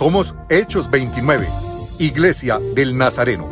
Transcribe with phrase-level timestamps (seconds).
[0.00, 1.46] Somos Hechos 29,
[1.98, 3.46] Iglesia del Nazareno.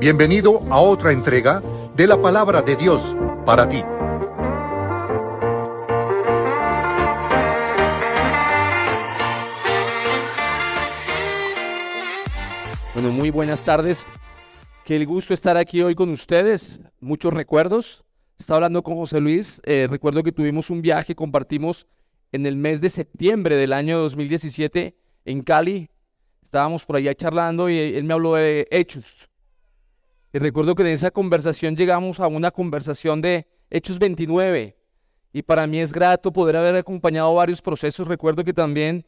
[0.00, 1.62] Bienvenido a otra entrega
[1.94, 3.14] de la palabra de Dios
[3.44, 3.82] para ti.
[12.94, 14.06] Bueno, muy buenas tardes.
[14.82, 16.80] Qué gusto estar aquí hoy con ustedes.
[17.00, 18.02] Muchos recuerdos.
[18.38, 19.60] Estaba hablando con José Luis.
[19.66, 21.86] Eh, recuerdo que tuvimos un viaje, compartimos
[22.32, 25.90] en el mes de septiembre del año 2017 en Cali.
[26.42, 29.28] Estábamos por allá charlando y él me habló de hechos.
[30.32, 34.76] Y recuerdo que en esa conversación llegamos a una conversación de Hechos 29.
[35.32, 38.08] Y para mí es grato poder haber acompañado varios procesos.
[38.08, 39.04] Recuerdo que también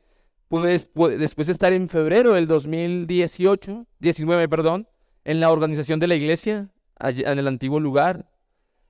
[0.49, 4.89] pude, después de estar en febrero del 2018, 19, perdón,
[5.25, 6.69] en la organización de la iglesia,
[7.01, 8.29] en el antiguo lugar.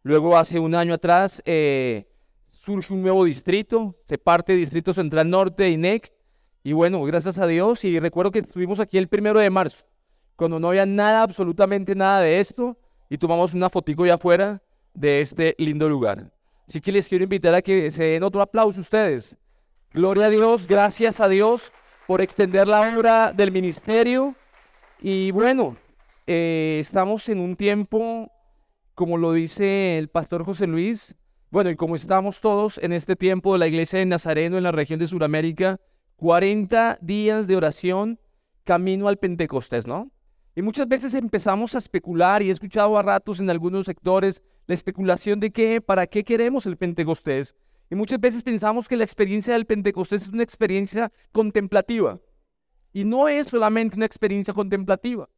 [0.02, 2.08] Luego, hace un año atrás, eh,
[2.50, 6.12] surge un nuevo distrito, se parte Distrito Central Norte INEC,
[6.68, 9.86] y bueno, gracias a Dios, y recuerdo que estuvimos aquí el primero de marzo,
[10.36, 12.76] cuando no había nada, absolutamente nada de esto,
[13.08, 14.60] y tomamos una fotico ya afuera
[14.92, 16.30] de este lindo lugar.
[16.68, 19.38] Así que les quiero invitar a que se den otro aplauso ustedes.
[19.94, 21.72] Gloria a Dios, gracias a Dios
[22.06, 24.34] por extender la obra del ministerio.
[25.00, 25.74] Y bueno,
[26.26, 28.30] eh, estamos en un tiempo,
[28.94, 31.16] como lo dice el pastor José Luis,
[31.48, 34.72] bueno, y como estamos todos en este tiempo de la iglesia de Nazareno en la
[34.72, 35.80] región de Sudamérica,
[36.18, 38.18] 40 días de oración
[38.64, 40.10] camino al Pentecostés, ¿no?
[40.56, 44.74] Y muchas veces empezamos a especular y he escuchado a ratos en algunos sectores la
[44.74, 47.54] especulación de que, ¿para qué queremos el Pentecostés?
[47.88, 52.18] Y muchas veces pensamos que la experiencia del Pentecostés es una experiencia contemplativa.
[52.92, 55.28] Y no es solamente una experiencia contemplativa.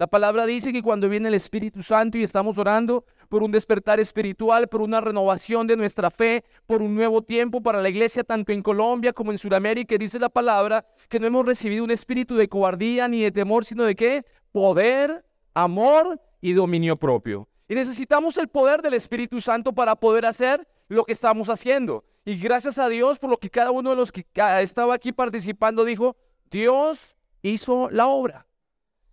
[0.00, 4.00] La palabra dice que cuando viene el Espíritu Santo y estamos orando por un despertar
[4.00, 8.50] espiritual, por una renovación de nuestra fe, por un nuevo tiempo para la iglesia, tanto
[8.52, 12.48] en Colombia como en Sudamérica, dice la palabra que no hemos recibido un espíritu de
[12.48, 14.24] cobardía ni de temor, sino de qué?
[14.52, 17.46] Poder, amor y dominio propio.
[17.68, 22.04] Y necesitamos el poder del Espíritu Santo para poder hacer lo que estamos haciendo.
[22.24, 24.24] Y gracias a Dios por lo que cada uno de los que
[24.62, 26.16] estaba aquí participando dijo,
[26.50, 28.46] Dios hizo la obra.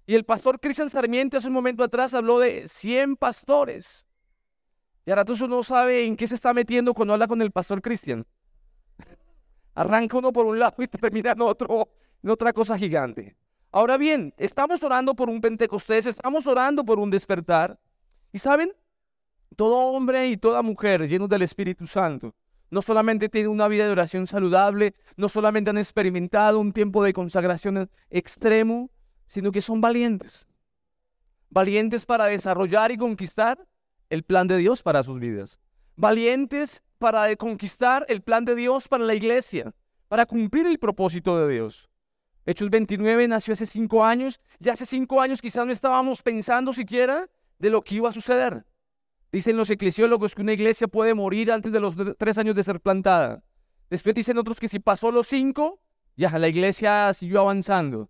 [0.08, 4.08] Y el pastor Cristian Sarmiento hace un momento atrás habló de 100 pastores.
[5.06, 8.26] Y tú no sabe en qué se está metiendo cuando habla con el pastor Cristian.
[9.76, 11.90] Arranca uno por un lado y termina en, otro,
[12.24, 13.36] en otra cosa gigante.
[13.70, 17.78] Ahora bien, estamos orando por un Pentecostés, estamos orando por un despertar.
[18.32, 18.72] Y saben,
[19.58, 22.34] todo hombre y toda mujer llenos del Espíritu Santo
[22.70, 27.14] no solamente tienen una vida de oración saludable, no solamente han experimentado un tiempo de
[27.14, 28.90] consagración extremo,
[29.28, 30.48] sino que son valientes.
[31.50, 33.64] Valientes para desarrollar y conquistar
[34.10, 35.60] el plan de Dios para sus vidas.
[35.96, 39.76] Valientes para conquistar el plan de Dios para la iglesia,
[40.08, 41.90] para cumplir el propósito de Dios.
[42.46, 47.30] Hechos 29 nació hace cinco años, y hace cinco años quizás no estábamos pensando siquiera
[47.60, 48.66] de lo que iba a suceder.
[49.32, 52.80] Dicen los eclesiólogos que una iglesia puede morir antes de los tres años de ser
[52.80, 53.44] plantada.
[53.90, 55.82] Después dicen otros que si pasó los cinco,
[56.16, 58.10] ya la iglesia siguió avanzando.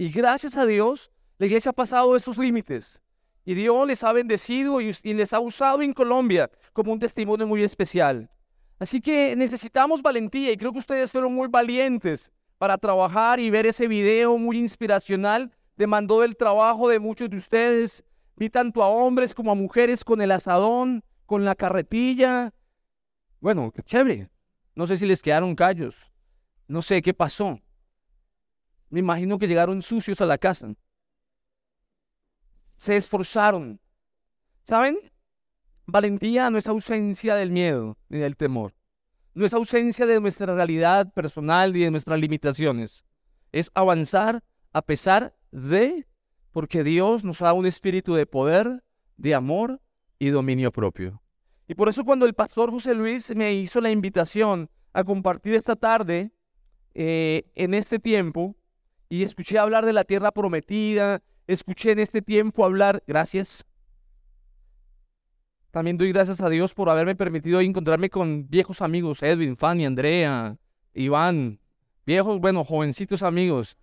[0.00, 3.02] Y gracias a Dios, la iglesia ha pasado esos límites.
[3.44, 7.62] Y Dios les ha bendecido y, les ha usado en Colombia como un testimonio muy
[7.62, 8.30] especial.
[8.78, 13.66] Así que necesitamos valentía y creo que ustedes fueron muy valientes para trabajar y ver
[13.66, 15.52] ese video muy inspiracional.
[15.76, 18.02] Demandó el trabajo de muchos de ustedes.
[18.36, 22.54] Vi tanto a hombres como a mujeres con el asadón, con la carretilla.
[23.38, 24.30] Bueno, qué chévere.
[24.74, 26.10] No sé si les quedaron callos.
[26.68, 27.60] No sé qué pasó.
[28.90, 30.74] Me imagino que llegaron sucios a la casa.
[32.74, 33.80] Se esforzaron.
[34.64, 34.98] ¿Saben?
[35.86, 38.74] Valentía no es ausencia del miedo ni del temor.
[39.32, 43.04] No es ausencia de nuestra realidad personal ni de nuestras limitaciones.
[43.52, 44.42] Es avanzar
[44.72, 46.06] a pesar de,
[46.52, 48.82] porque Dios nos da un espíritu de poder,
[49.16, 49.80] de amor
[50.18, 51.22] y dominio propio.
[51.68, 55.76] Y por eso cuando el pastor José Luis me hizo la invitación a compartir esta
[55.76, 56.32] tarde
[56.94, 58.56] eh, en este tiempo,
[59.10, 63.66] y escuché hablar de la tierra prometida, escuché en este tiempo hablar, gracias.
[65.72, 70.56] También doy gracias a Dios por haberme permitido encontrarme con viejos amigos, Edwin, Fanny, Andrea,
[70.94, 71.58] Iván,
[72.06, 73.76] viejos, bueno, jovencitos amigos.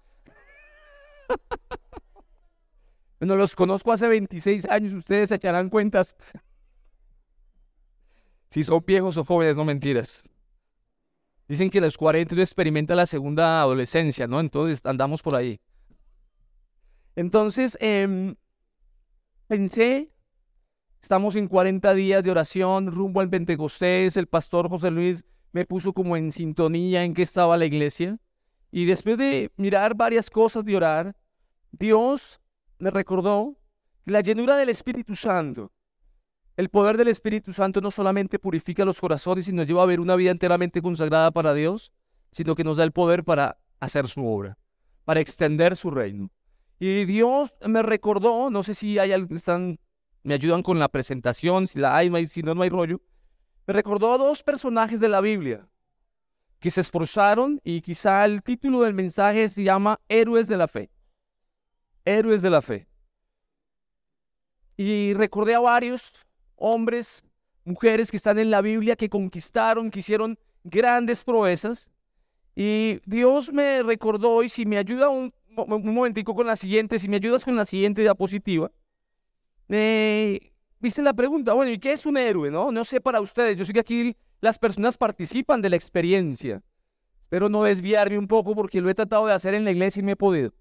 [3.19, 6.15] bueno, los conozco hace 26 años, ustedes se echarán cuentas
[8.50, 10.23] si son viejos o jóvenes, no mentiras.
[11.47, 14.39] Dicen que a los 40 uno experimenta la segunda adolescencia, ¿no?
[14.39, 15.59] Entonces andamos por ahí.
[17.15, 18.35] Entonces, em,
[19.47, 20.11] pensé,
[21.01, 25.94] estamos en 40 días de oración rumbo al Pentecostés, el pastor José Luis me puso
[25.94, 28.19] como en sintonía en qué estaba la iglesia.
[28.71, 31.15] Y después de mirar varias cosas, de orar,
[31.71, 32.39] Dios
[32.79, 33.57] me recordó
[34.05, 35.71] la llenura del Espíritu Santo.
[36.57, 40.00] El poder del Espíritu Santo no solamente purifica los corazones y nos lleva a ver
[40.00, 41.94] una vida enteramente consagrada para Dios,
[42.31, 44.57] sino que nos da el poder para hacer su obra,
[45.06, 46.31] para extender su reino.
[46.80, 49.77] Y Dios me recordó, no sé si hay algo, están,
[50.24, 53.01] me ayudan con la presentación, si la hay, si no, no hay rollo.
[53.68, 55.69] Me recordó a dos personajes de la Biblia
[56.59, 60.89] que se esforzaron y quizá el título del mensaje se llama Héroes de la Fe.
[62.04, 62.88] Héroes de la Fe.
[64.75, 66.13] Y recordé a varios
[66.57, 67.24] hombres,
[67.63, 71.89] mujeres que están en la Biblia, que conquistaron, que hicieron grandes proezas.
[72.56, 77.07] Y Dios me recordó, y si me ayuda un, un momentico con la siguiente, si
[77.07, 78.71] me ayudas con la siguiente diapositiva,
[79.69, 82.50] eh, viste la pregunta, bueno, ¿y qué es un héroe?
[82.50, 86.62] No, no sé para ustedes, yo sé que aquí las personas participan de la experiencia.
[87.24, 90.04] Espero no desviarme un poco porque lo he tratado de hacer en la iglesia y
[90.04, 90.54] me he podido.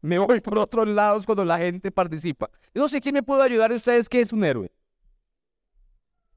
[0.00, 2.50] Me voy por otros lados cuando la gente participa.
[2.74, 4.70] Yo no sé quién me puede ayudar de ustedes qué es un héroe.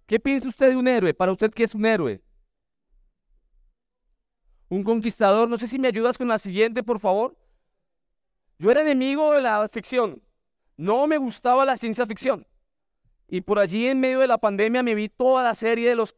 [0.06, 1.14] ¿Qué piensa usted de un héroe?
[1.14, 2.22] Para usted, ¿qué es un héroe?
[4.68, 5.48] Un conquistador.
[5.48, 7.38] No sé si me ayudas con la siguiente, por favor.
[8.58, 10.22] Yo era enemigo de la ficción.
[10.76, 12.46] No me gustaba la ciencia ficción.
[13.28, 16.16] Y por allí en medio de la pandemia me vi toda la serie de los...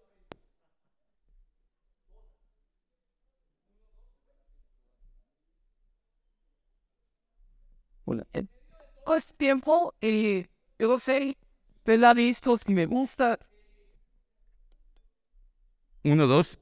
[9.05, 10.43] Todo este tiempo, y
[10.79, 11.37] yo no sé,
[11.77, 13.39] usted la ha visto, si me gusta.
[16.03, 16.59] Uno, dos.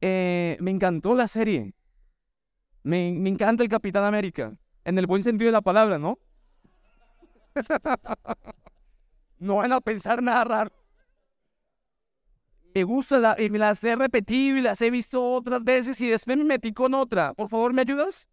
[0.00, 1.74] Eh, me encantó la serie.
[2.82, 4.56] Me, me encanta el Capitán América.
[4.84, 6.18] En el buen sentido de la palabra, ¿no?
[9.38, 10.70] No van a pensar nada raro.
[12.74, 16.08] Me gusta la, y me las he repetido y las he visto otras veces y
[16.08, 17.34] después me metí con otra.
[17.34, 18.28] Por favor, ¿me ayudas?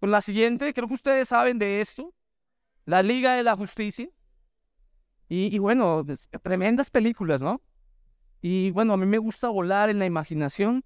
[0.00, 2.12] Con la siguiente, creo que ustedes saben de esto.
[2.84, 4.08] La Liga de la Justicia.
[5.28, 7.60] Y, bueno, pues, tremendas películas, ¿no?
[8.40, 10.84] Y bueno, a mí me gusta volar en la imaginación.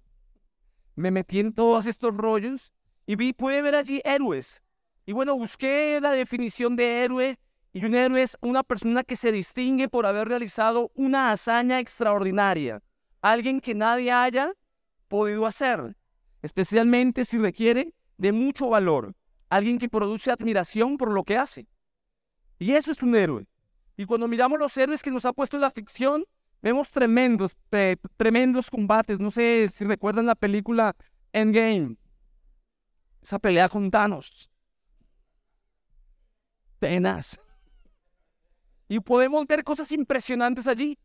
[0.95, 2.73] Me metí en todos estos rollos
[3.05, 4.63] y vi, pude ver allí héroes.
[5.05, 7.39] Y bueno, busqué la definición de héroe
[7.73, 12.81] y un héroe es una persona que se distingue por haber realizado una hazaña extraordinaria,
[13.21, 14.53] alguien que nadie haya
[15.07, 15.95] podido hacer,
[16.41, 19.15] especialmente si requiere de mucho valor,
[19.49, 21.65] alguien que produce admiración por lo que hace.
[22.59, 23.47] Y eso es un héroe.
[23.97, 26.23] Y cuando miramos los héroes que nos ha puesto la ficción,
[26.61, 27.57] vemos tremendos,
[28.17, 29.19] tremendos combates.
[29.19, 30.95] No sé si recuerdan la película
[31.33, 31.97] Endgame,
[33.23, 34.51] esa pelea con Thanos.
[36.77, 37.39] Penas.
[38.87, 40.99] Y podemos ver cosas impresionantes allí.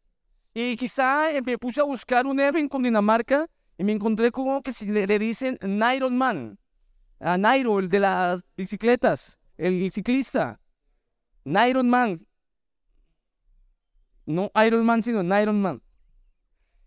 [0.52, 3.46] Y quizá eh, me puse a buscar un héroe con Dinamarca
[3.78, 6.58] y me encontré con uno que le, dicen Nairo Man.
[7.18, 10.60] A Nairo, el de las bicicletas, el ciclista.
[11.44, 12.26] Nairo Man.
[14.26, 15.82] No Iron Man, sino Iron Man.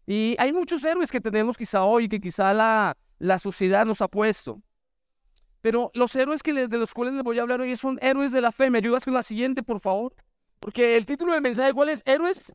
[0.05, 4.07] Y hay muchos héroes que tenemos quizá hoy, que quizá la, la sociedad nos ha
[4.07, 4.61] puesto.
[5.61, 8.41] Pero los héroes que de los cuales les voy a hablar hoy son héroes de
[8.41, 8.69] la fe.
[8.69, 10.13] ¿Me ayudas con la siguiente, por favor?
[10.59, 12.01] Porque el título del mensaje, ¿cuál es?
[12.05, 12.53] Héroes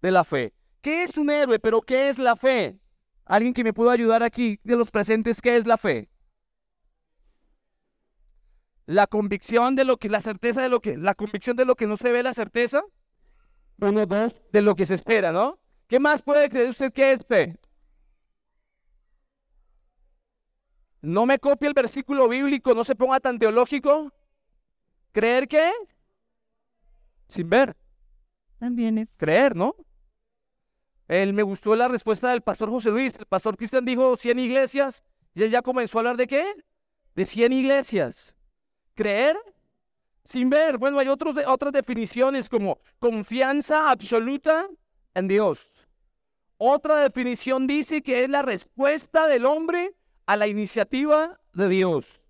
[0.00, 0.52] de la fe.
[0.80, 1.58] ¿Qué es un héroe?
[1.58, 2.78] Pero ¿qué es la fe?
[3.24, 6.10] Alguien que me pueda ayudar aquí de los presentes, ¿qué es la fe?
[8.86, 11.86] La convicción de lo que, la certeza de lo que, la convicción de lo que
[11.86, 12.82] no se ve, la certeza.
[13.80, 15.58] Uno, dos, de lo que se espera, ¿no?
[15.86, 17.56] ¿Qué más puede creer usted que es fe?
[21.02, 24.12] No me copie el versículo bíblico, no se ponga tan teológico.
[25.12, 25.70] ¿Creer qué?
[27.28, 27.76] sin ver.
[28.58, 29.74] También es creer, ¿no?
[31.08, 33.18] Él me gustó la respuesta del pastor José Luis.
[33.18, 36.54] El pastor Cristian dijo 100 iglesias y él ya comenzó a hablar de qué?
[37.14, 38.33] De 100 iglesias.
[38.94, 39.36] Creer
[40.24, 40.78] sin ver.
[40.78, 44.68] Bueno, hay otros otras definiciones como confianza absoluta
[45.14, 45.70] en Dios.
[46.56, 49.94] Otra definición dice que es la respuesta del hombre
[50.26, 52.20] a la iniciativa de Dios.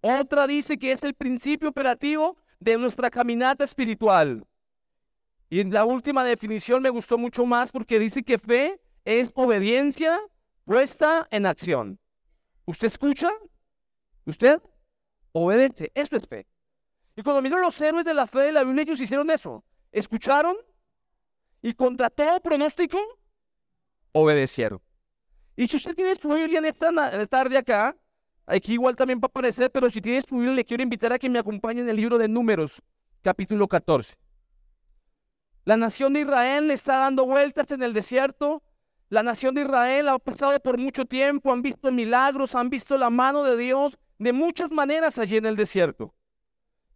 [0.00, 4.44] Otra dice que es el principio operativo de nuestra caminata espiritual.
[5.50, 10.20] Y la última definición me gustó mucho más porque dice que fe es obediencia
[10.64, 11.98] puesta en acción.
[12.66, 13.30] ¿Usted escucha?
[14.26, 14.60] ¿Usted?
[15.32, 15.90] Obedece.
[15.94, 16.46] Eso es fe.
[17.16, 19.64] Y cuando miran los héroes de la fe de la Biblia, ellos hicieron eso.
[19.90, 20.56] Escucharon
[21.62, 22.98] y contra todo pronóstico,
[24.12, 24.80] obedecieron.
[25.56, 27.96] Y si usted tiene su Biblia en esta, en esta tarde acá,
[28.50, 31.18] Aquí igual también va a aparecer, pero si tienes tu Biblia, le quiero invitar a
[31.18, 32.80] que me acompañe en el libro de Números,
[33.20, 34.14] capítulo 14.
[35.66, 38.62] La nación de Israel está dando vueltas en el desierto.
[39.10, 43.10] La nación de Israel ha pasado por mucho tiempo, han visto milagros, han visto la
[43.10, 46.14] mano de Dios de muchas maneras allí en el desierto.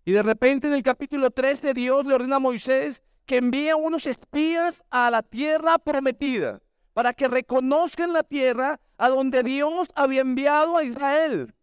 [0.05, 4.07] Y de repente en el capítulo 13 Dios le ordena a Moisés que envíe unos
[4.07, 6.61] espías a la tierra prometida
[6.93, 11.55] para que reconozcan la tierra a donde Dios había enviado a Israel.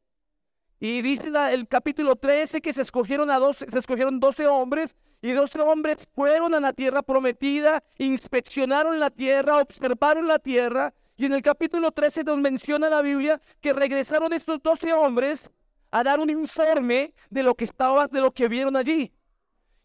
[0.79, 5.33] Y dice el capítulo 13 que se escogieron a 12, se escogieron 12 hombres y
[5.33, 10.93] 12 hombres fueron a la tierra prometida, inspeccionaron la tierra, observaron la tierra.
[11.19, 15.51] Y en el capítulo 13 nos menciona la Biblia que regresaron estos 12 hombres
[15.91, 19.11] a dar un informe de lo que estaba, de lo que vieron allí.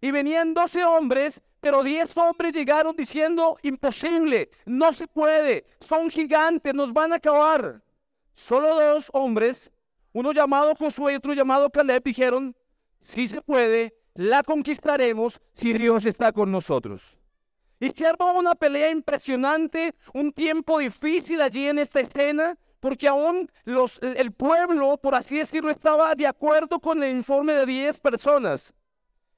[0.00, 6.72] Y venían 12 hombres, pero 10 hombres llegaron diciendo, imposible, no se puede, son gigantes,
[6.72, 7.82] nos van a acabar.
[8.32, 9.72] Solo dos hombres
[10.12, 12.54] uno llamado Josué y otro llamado Caleb dijeron,
[13.00, 17.16] si se puede, la conquistaremos si Dios está con nosotros.
[17.80, 23.98] Y se una pelea impresionante, un tiempo difícil allí en esta escena, porque aún los,
[24.02, 28.74] el pueblo, por así decirlo, estaba de acuerdo con el informe de 10 personas.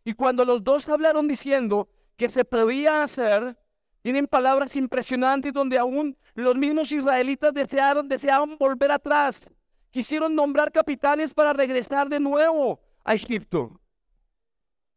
[0.05, 3.57] Y cuando los dos hablaron diciendo que se podía hacer,
[4.03, 9.51] tienen palabras impresionantes donde aún los mismos israelitas desearon, deseaban volver atrás
[9.97, 13.81] Quisieron nombrar capitanes para regresar de nuevo a Egipto.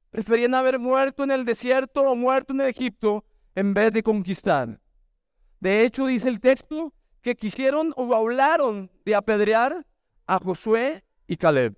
[0.10, 3.24] Preferían haber muerto en el desierto o muerto en Egipto
[3.60, 4.80] en vez de conquistar.
[5.60, 9.86] De hecho, dice el texto que quisieron o hablaron de apedrear
[10.26, 11.76] a Josué y Caleb.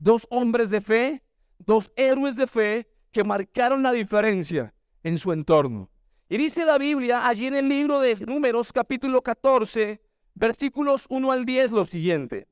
[0.00, 1.22] Dos hombres de fe,
[1.58, 5.88] dos héroes de fe que marcaron la diferencia en su entorno.
[6.28, 10.00] Y dice la Biblia allí en el libro de Números capítulo 14,
[10.34, 12.48] versículos 1 al 10 lo siguiente.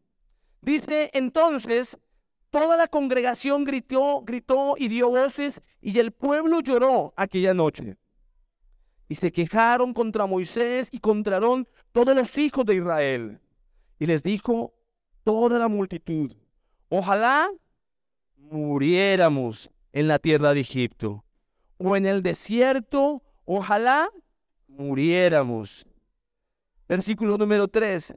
[0.61, 1.99] Dice, entonces
[2.51, 7.97] toda la congregación gritó, gritó y dio voces y el pueblo lloró aquella noche.
[9.09, 13.41] Y se quejaron contra Moisés y contra todos los hijos de Israel.
[13.99, 14.75] Y les dijo
[15.25, 16.33] toda la multitud,
[16.89, 17.51] ojalá
[18.37, 21.25] muriéramos en la tierra de Egipto
[21.79, 24.11] o en el desierto, ojalá
[24.67, 25.87] muriéramos.
[26.89, 28.15] Versículo número 3.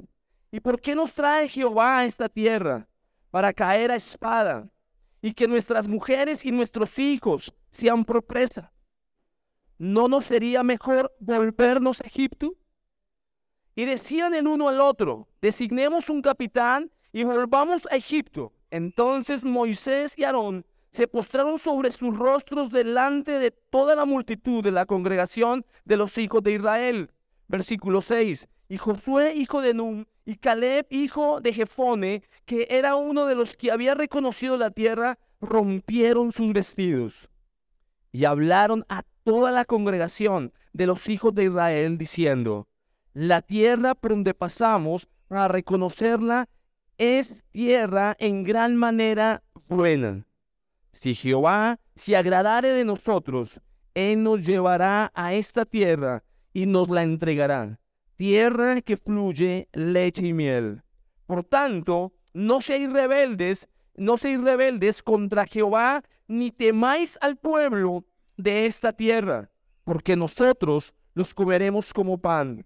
[0.52, 2.88] ¿Y por qué nos trae Jehová a esta tierra?
[3.32, 4.70] Para caer a espada
[5.22, 8.72] y que nuestras mujeres y nuestros hijos sean por presa.
[9.78, 12.54] ¿No nos sería mejor volvernos a Egipto?
[13.76, 18.54] Y decían el uno al otro, designemos un capitán y volvamos a Egipto.
[18.70, 24.72] Entonces Moisés y Aarón se postraron sobre sus rostros delante de toda la multitud de
[24.72, 27.12] la congregación de los hijos de Israel.
[27.52, 33.26] Versículo 6 y Josué, hijo de Nun, y Caleb, hijo de Jefone, que era uno
[33.26, 37.28] de los que había reconocido la tierra, rompieron sus vestidos
[38.14, 42.70] y hablaron a toda la congregación de los hijos de Israel, diciendo,
[43.14, 46.48] la tierra por donde pasamos para reconocerla
[46.98, 50.26] es tierra en gran manera buena.
[50.94, 53.60] Si Jehová se agradare de nosotros,
[53.94, 57.82] Él nos llevará a esta tierra y nos la entregará
[58.22, 60.84] tierra que fluye leche y miel.
[61.26, 68.06] Por tanto, no seáis rebeldes, no seáis rebeldes contra Jehová, ni temáis al pueblo
[68.38, 69.50] de esta tierra,
[69.84, 72.64] porque nosotros los comeremos como pan.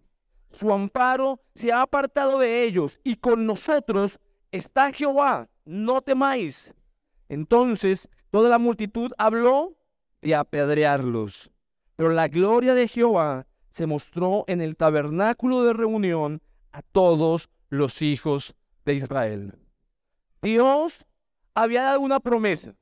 [0.51, 4.19] Su amparo se ha apartado de ellos, y con nosotros
[4.51, 6.73] está Jehová, no temáis.
[7.29, 9.77] Entonces toda la multitud habló
[10.21, 11.49] de apedrearlos,
[11.95, 16.41] pero la gloria de Jehová se mostró en el tabernáculo de reunión
[16.71, 18.55] a todos los hijos
[18.85, 19.59] de Israel.
[20.41, 21.05] Dios
[21.53, 22.73] había dado una promesa.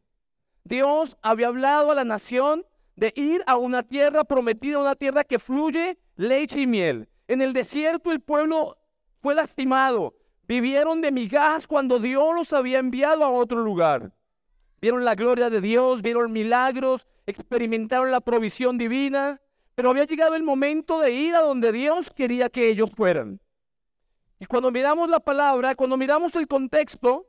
[0.64, 2.64] Dios había hablado a la nación
[2.96, 7.10] de ir a una tierra prometida, una tierra que fluye leche y miel.
[7.28, 8.78] En el desierto el pueblo
[9.20, 10.14] fue lastimado.
[10.48, 14.14] Vivieron de migajas cuando Dios los había enviado a otro lugar.
[14.80, 19.42] Vieron la gloria de Dios, vieron milagros, experimentaron la provisión divina,
[19.76, 23.40] pero había llegado el momento de ir a donde Dios quería que ellos fueran.
[24.40, 27.28] Y cuando miramos la palabra, cuando miramos el contexto,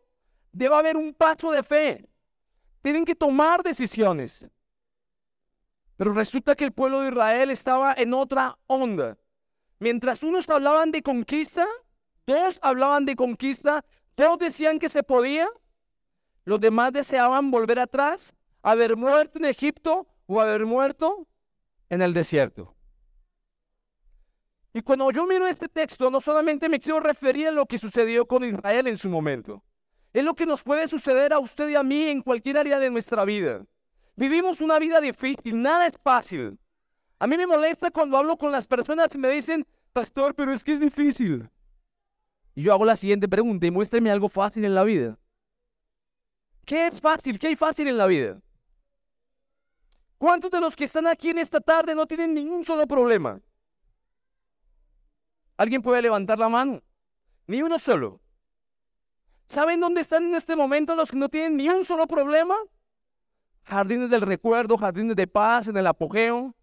[0.52, 2.08] debe haber un paso de fe.
[2.82, 4.48] Tienen que tomar decisiones.
[5.96, 9.16] Pero resulta que el pueblo de Israel estaba en otra onda.
[9.78, 11.66] Mientras unos hablaban de conquista,
[12.26, 13.84] dos hablaban de conquista,
[14.14, 15.48] todos decían que se podía,
[16.44, 21.26] los demás deseaban volver atrás, haber muerto en Egipto o haber muerto
[21.94, 22.74] en el desierto.
[24.72, 28.26] Y cuando yo miro este texto, no solamente me quiero referir a lo que sucedió
[28.26, 29.62] con Israel en su momento,
[30.12, 32.90] es lo que nos puede suceder a usted y a mí en cualquier área de
[32.90, 33.64] nuestra vida.
[34.16, 36.58] Vivimos una vida difícil, nada es fácil.
[37.18, 40.62] A mí me molesta cuando hablo con las personas y me dicen, pastor, pero es
[40.62, 41.48] que es difícil.
[42.54, 45.18] Y yo hago la siguiente pregunta y muéstrame algo fácil en la vida.
[46.64, 47.38] ¿Qué es fácil?
[47.38, 48.40] ¿Qué hay fácil en la vida?
[50.18, 53.40] ¿Cuántos de los que están aquí en esta tarde no tienen ningún solo problema?
[55.56, 56.82] ¿Alguien puede levantar la mano?
[57.46, 58.20] Ni uno solo.
[59.46, 62.56] ¿Saben dónde están en este momento los que no tienen ni un solo problema?
[63.64, 66.54] Jardines del recuerdo, jardines de paz, en el apogeo.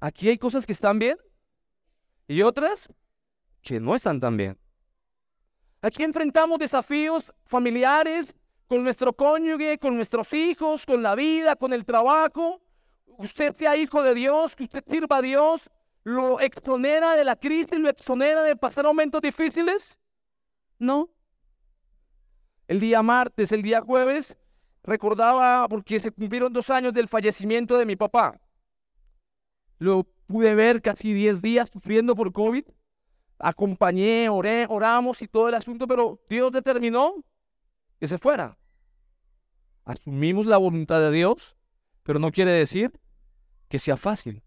[0.00, 1.16] Aquí hay cosas que están bien
[2.26, 2.92] y otras
[3.60, 4.58] que no están tan bien.
[5.80, 8.34] Aquí enfrentamos desafíos familiares
[8.72, 12.62] con nuestro cónyuge, con nuestros hijos, con la vida, con el trabajo.
[13.18, 15.70] Usted sea hijo de Dios, que usted sirva a Dios,
[16.04, 19.98] lo exonera de la crisis, lo exonera de pasar momentos difíciles.
[20.78, 21.10] No.
[22.66, 24.38] El día martes, el día jueves,
[24.82, 28.40] recordaba porque se cumplieron dos años del fallecimiento de mi papá.
[29.80, 32.64] Lo pude ver casi 10 días sufriendo por COVID.
[33.38, 37.22] Acompañé, oré, oramos y todo el asunto, pero Dios determinó
[38.00, 38.56] que se fuera.
[39.84, 41.56] Asumimos la voluntad de Dios,
[42.02, 42.92] pero no quiere decir
[43.68, 44.42] que sea fácil.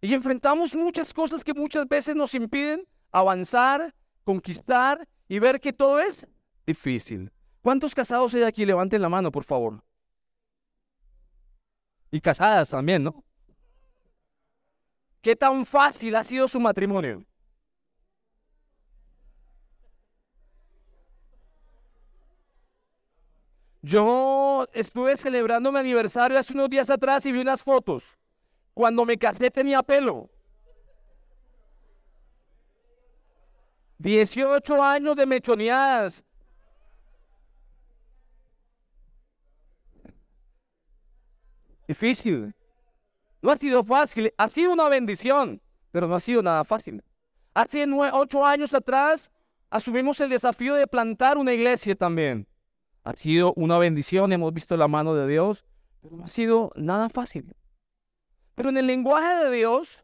[0.00, 5.98] Y enfrentamos muchas cosas que muchas veces nos impiden avanzar, conquistar y ver que todo
[5.98, 6.26] es
[6.66, 7.32] difícil.
[7.62, 8.66] ¿Cuántos casados hay aquí?
[8.66, 9.82] Levanten la mano, por favor.
[12.10, 13.24] Y casadas también, ¿no?
[15.22, 17.24] ¿Qué tan fácil ha sido su matrimonio?
[23.84, 28.02] Yo estuve celebrando mi aniversario hace unos días atrás y vi unas fotos.
[28.72, 30.30] Cuando me casé tenía pelo.
[33.98, 36.24] 18 años de mechoneadas.
[41.86, 42.54] Difícil.
[43.42, 47.04] No ha sido fácil, ha sido una bendición, pero no ha sido nada fácil.
[47.52, 49.30] Hace ocho años atrás
[49.68, 52.48] asumimos el desafío de plantar una iglesia también.
[53.04, 55.66] Ha sido una bendición, hemos visto la mano de Dios,
[56.00, 57.54] pero no ha sido nada fácil.
[58.54, 60.02] Pero en el lenguaje de Dios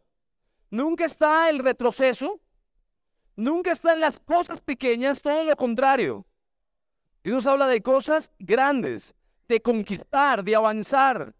[0.70, 2.40] nunca está el retroceso,
[3.36, 6.26] nunca está en las cosas pequeñas, todo lo contrario.
[7.24, 9.14] Dios habla de cosas grandes,
[9.48, 11.34] de conquistar, de avanzar,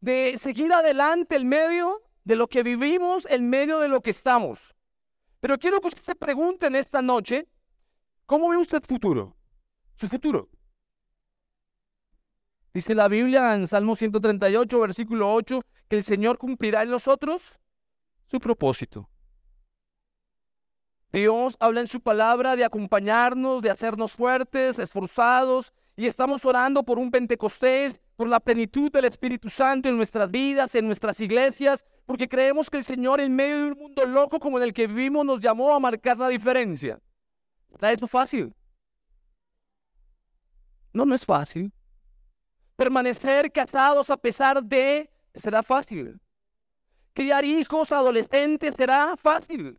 [0.00, 4.72] de seguir adelante en medio de lo que vivimos, en medio de lo que estamos.
[5.40, 7.48] Pero quiero que usted se pregunte en esta noche,
[8.26, 9.36] ¿cómo ve usted futuro?
[9.96, 10.48] Su futuro.
[12.74, 17.58] Dice la Biblia en Salmo 138, versículo 8, que el Señor cumplirá en nosotros
[18.26, 19.08] su propósito.
[21.12, 26.98] Dios habla en su palabra de acompañarnos, de hacernos fuertes, esforzados, y estamos orando por
[26.98, 32.28] un Pentecostés, por la plenitud del Espíritu Santo en nuestras vidas, en nuestras iglesias, porque
[32.28, 35.26] creemos que el Señor en medio de un mundo loco como en el que vivimos
[35.26, 36.98] nos llamó a marcar la diferencia.
[37.68, 38.54] ¿Está eso fácil?
[40.94, 41.70] No, no es fácil.
[42.76, 46.20] Permanecer casados a pesar de será fácil.
[47.12, 49.78] Criar hijos adolescentes será fácil.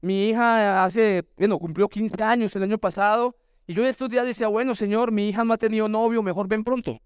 [0.00, 3.34] Mi hija hace, bueno, cumplió 15 años el año pasado
[3.66, 6.62] y yo estos días decía, bueno, Señor, mi hija no ha tenido novio, mejor ven
[6.62, 7.00] pronto.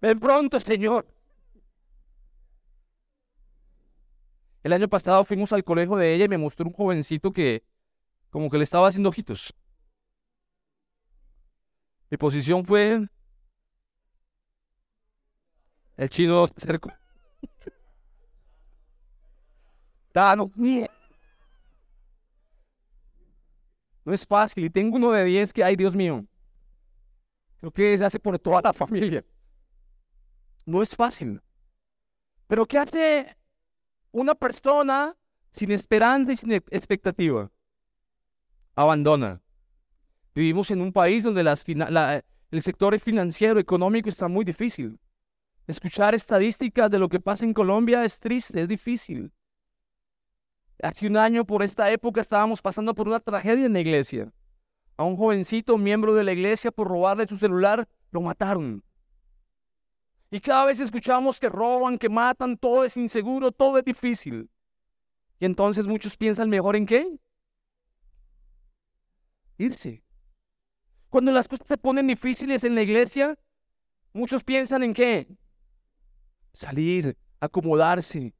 [0.00, 1.06] Ven pronto, Señor.
[4.62, 7.64] El año pasado fuimos al colegio de ella y me mostró un jovencito que
[8.30, 9.54] como que le estaba haciendo ojitos.
[12.12, 13.08] Mi posición fue
[15.96, 16.92] el chino cerco.
[20.14, 20.52] no,
[24.04, 24.66] no es fácil.
[24.66, 26.26] Y tengo uno de 10 que, ay Dios mío,
[27.60, 29.24] creo que se hace por toda la familia.
[30.66, 31.40] No es fácil.
[32.46, 33.34] Pero ¿qué hace
[34.10, 35.16] una persona
[35.50, 37.50] sin esperanza y sin expectativa?
[38.76, 39.41] Abandona.
[40.34, 44.98] Vivimos en un país donde el sector financiero, económico está muy difícil.
[45.66, 49.30] Escuchar estadísticas de lo que pasa en Colombia es triste, es difícil.
[50.82, 54.32] Hace un año por esta época estábamos pasando por una tragedia en la iglesia.
[54.96, 58.82] A un jovencito, miembro de la iglesia, por robarle su celular, lo mataron.
[60.30, 64.50] Y cada vez escuchamos que roban, que matan, todo es inseguro, todo es difícil.
[65.38, 67.18] Y entonces muchos piensan mejor en qué?
[69.58, 70.02] Irse.
[71.12, 73.38] Cuando las cosas se ponen difíciles en la iglesia,
[74.14, 75.28] muchos piensan en qué?
[76.54, 78.32] Salir, acomodarse,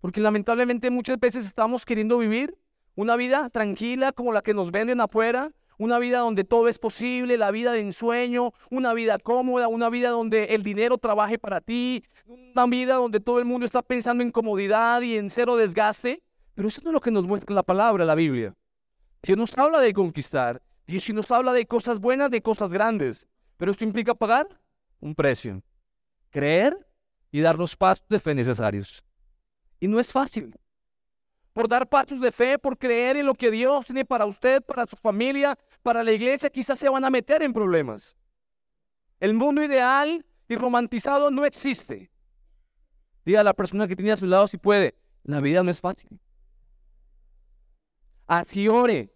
[0.00, 2.56] porque lamentablemente muchas veces estamos queriendo vivir
[2.94, 7.36] una vida tranquila como la que nos venden afuera, una vida donde todo es posible,
[7.36, 12.02] la vida de ensueño, una vida cómoda, una vida donde el dinero trabaje para ti,
[12.26, 16.22] una vida donde todo el mundo está pensando en comodidad y en cero desgaste.
[16.54, 18.54] Pero eso no es lo que nos muestra la palabra, la Biblia.
[19.22, 23.28] Dios nos habla de conquistar, Dios nos habla de cosas buenas, de cosas grandes.
[23.56, 24.48] Pero esto implica pagar
[24.98, 25.62] un precio,
[26.30, 26.76] creer
[27.30, 29.04] y dar los pasos de fe necesarios.
[29.78, 30.58] Y no es fácil
[31.58, 34.86] por dar pasos de fe, por creer en lo que Dios tiene para usted, para
[34.86, 38.16] su familia, para la iglesia, quizás se van a meter en problemas.
[39.18, 42.12] El mundo ideal y romantizado no existe.
[43.24, 45.80] Diga a la persona que tiene a su lado si puede, la vida no es
[45.80, 46.20] fácil.
[48.28, 49.12] Así ore,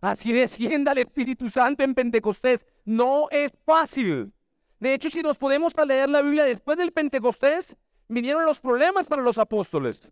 [0.00, 2.66] así descienda el Espíritu Santo en Pentecostés.
[2.84, 4.32] No es fácil.
[4.80, 7.76] De hecho, si nos podemos leer la Biblia después del Pentecostés,
[8.08, 10.10] vinieron los problemas para los apóstoles.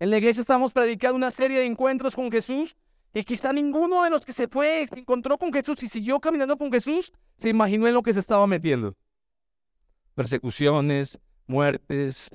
[0.00, 2.76] En la iglesia estamos predicando una serie de encuentros con Jesús
[3.14, 6.56] y quizá ninguno de los que se fue, se encontró con Jesús y siguió caminando
[6.56, 8.96] con Jesús, se imaginó en lo que se estaba metiendo.
[10.14, 12.30] Persecuciones, muertes,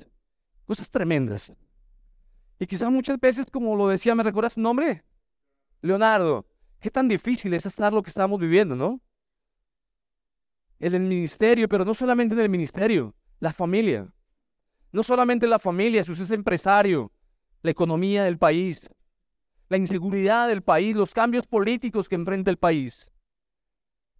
[0.66, 1.52] cosas tremendas.
[2.58, 5.04] Y quizá muchas veces, como lo decía, ¿me recuerdas su nombre?
[5.80, 6.46] Leonardo.
[6.80, 9.00] Qué tan difícil es estar lo que estamos viviendo, ¿no?
[10.78, 14.12] En el ministerio, pero no solamente en el ministerio, la familia.
[14.92, 17.12] No solamente la familia, si usted es empresario,
[17.62, 18.88] la economía del país,
[19.68, 23.10] la inseguridad del país, los cambios políticos que enfrenta el país.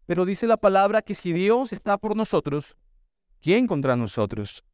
[0.07, 2.77] Pero dice la palabra que si Dios está por nosotros,
[3.41, 4.65] ¿quién contra nosotros?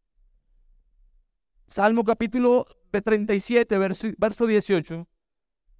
[1.66, 5.06] Salmo capítulo 37, verso, verso 18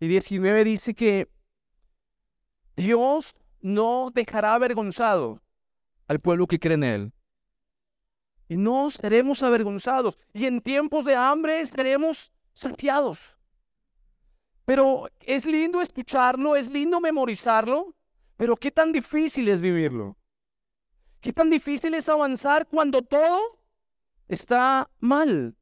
[0.00, 1.28] y 19 dice que
[2.76, 5.40] Dios no dejará avergonzado
[6.08, 7.12] al pueblo que cree en Él.
[8.48, 10.18] Y no seremos avergonzados.
[10.32, 13.36] Y en tiempos de hambre seremos saciados.
[14.64, 17.94] Pero es lindo escucharlo, es lindo memorizarlo,
[18.36, 20.16] pero qué tan difícil es vivirlo.
[21.20, 23.60] Qué tan difícil es avanzar cuando todo
[24.28, 25.56] está mal.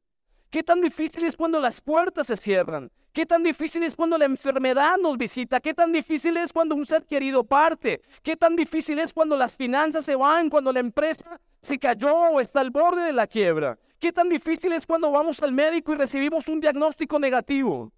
[0.52, 2.90] Qué tan difícil es cuando las puertas se cierran.
[3.14, 5.60] Qué tan difícil es cuando la enfermedad nos visita.
[5.60, 8.02] Qué tan difícil es cuando un ser querido parte.
[8.22, 12.38] Qué tan difícil es cuando las finanzas se van, cuando la empresa se cayó o
[12.38, 13.78] está al borde de la quiebra.
[13.98, 17.90] ¿Qué tan difícil es cuando vamos al médico y recibimos un diagnóstico negativo?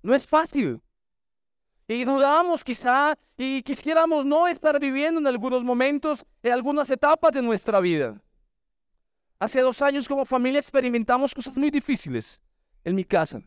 [0.00, 0.80] No es fácil.
[1.86, 7.42] Y dudamos quizá y quisiéramos no estar viviendo en algunos momentos, en algunas etapas de
[7.42, 8.18] nuestra vida.
[9.38, 12.40] Hace dos años como familia experimentamos cosas muy difíciles
[12.84, 13.42] en mi casa.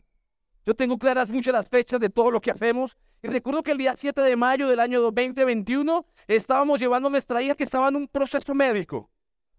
[0.66, 2.96] Yo tengo claras muchas las fechas de todo lo que hacemos.
[3.22, 7.42] Y recuerdo que el día 7 de mayo del año 2021 estábamos llevando a nuestra
[7.42, 9.10] hija que estaba en un proceso médico.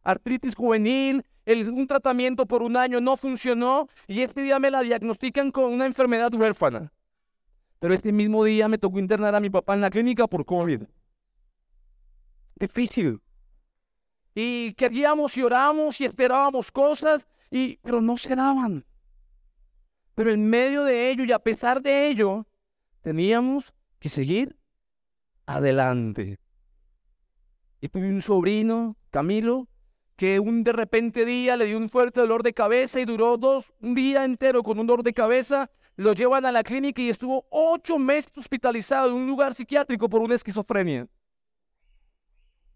[0.03, 5.51] Artritis juvenil, un tratamiento por un año no funcionó y este día me la diagnostican
[5.51, 6.93] con una enfermedad huérfana.
[7.79, 10.83] Pero este mismo día me tocó internar a mi papá en la clínica por COVID.
[12.59, 13.19] Difícil.
[14.35, 18.85] Y queríamos y oramos y esperábamos cosas, y, pero no se daban.
[20.15, 22.45] Pero en medio de ello y a pesar de ello,
[23.01, 24.57] teníamos que seguir
[25.45, 26.39] adelante.
[27.81, 29.67] Y tuve un sobrino, Camilo,
[30.15, 33.71] que un de repente día le dio un fuerte dolor de cabeza y duró dos,
[33.79, 35.71] un día entero con un dolor de cabeza.
[35.95, 40.21] Lo llevan a la clínica y estuvo ocho meses hospitalizado en un lugar psiquiátrico por
[40.21, 41.07] una esquizofrenia.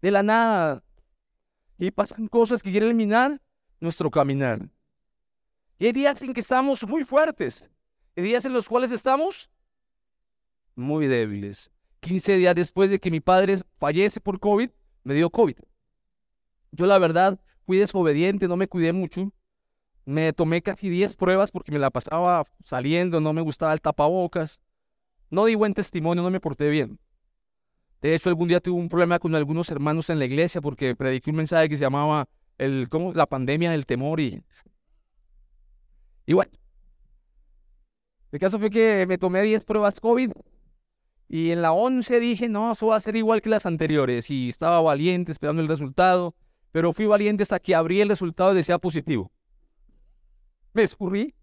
[0.00, 0.82] De la nada.
[1.84, 3.42] Y pasan cosas que quieren eliminar
[3.78, 4.70] nuestro caminar.
[5.78, 7.68] Y hay días en que estamos muy fuertes.
[8.16, 9.50] Hay días en los cuales estamos
[10.74, 11.70] muy débiles.
[12.00, 14.70] 15 días después de que mi padre fallece por COVID,
[15.02, 15.56] me dio COVID.
[16.72, 19.30] Yo la verdad fui desobediente, no me cuidé mucho.
[20.06, 24.60] Me tomé casi 10 pruebas porque me la pasaba saliendo, no me gustaba el tapabocas.
[25.28, 26.98] No di buen testimonio, no me porté bien.
[28.04, 31.30] De hecho, algún día tuve un problema con algunos hermanos en la iglesia porque prediqué
[31.30, 33.14] un mensaje que se llamaba el, ¿cómo?
[33.14, 34.42] la pandemia del temor y...
[36.26, 36.52] Y bueno,
[38.30, 40.32] el caso fue que me tomé 10 pruebas COVID
[41.30, 44.50] y en la 11 dije, no, eso va a ser igual que las anteriores y
[44.50, 46.34] estaba valiente esperando el resultado
[46.72, 49.32] pero fui valiente hasta que abrí el resultado y decía positivo.
[50.74, 51.34] Me escurrí.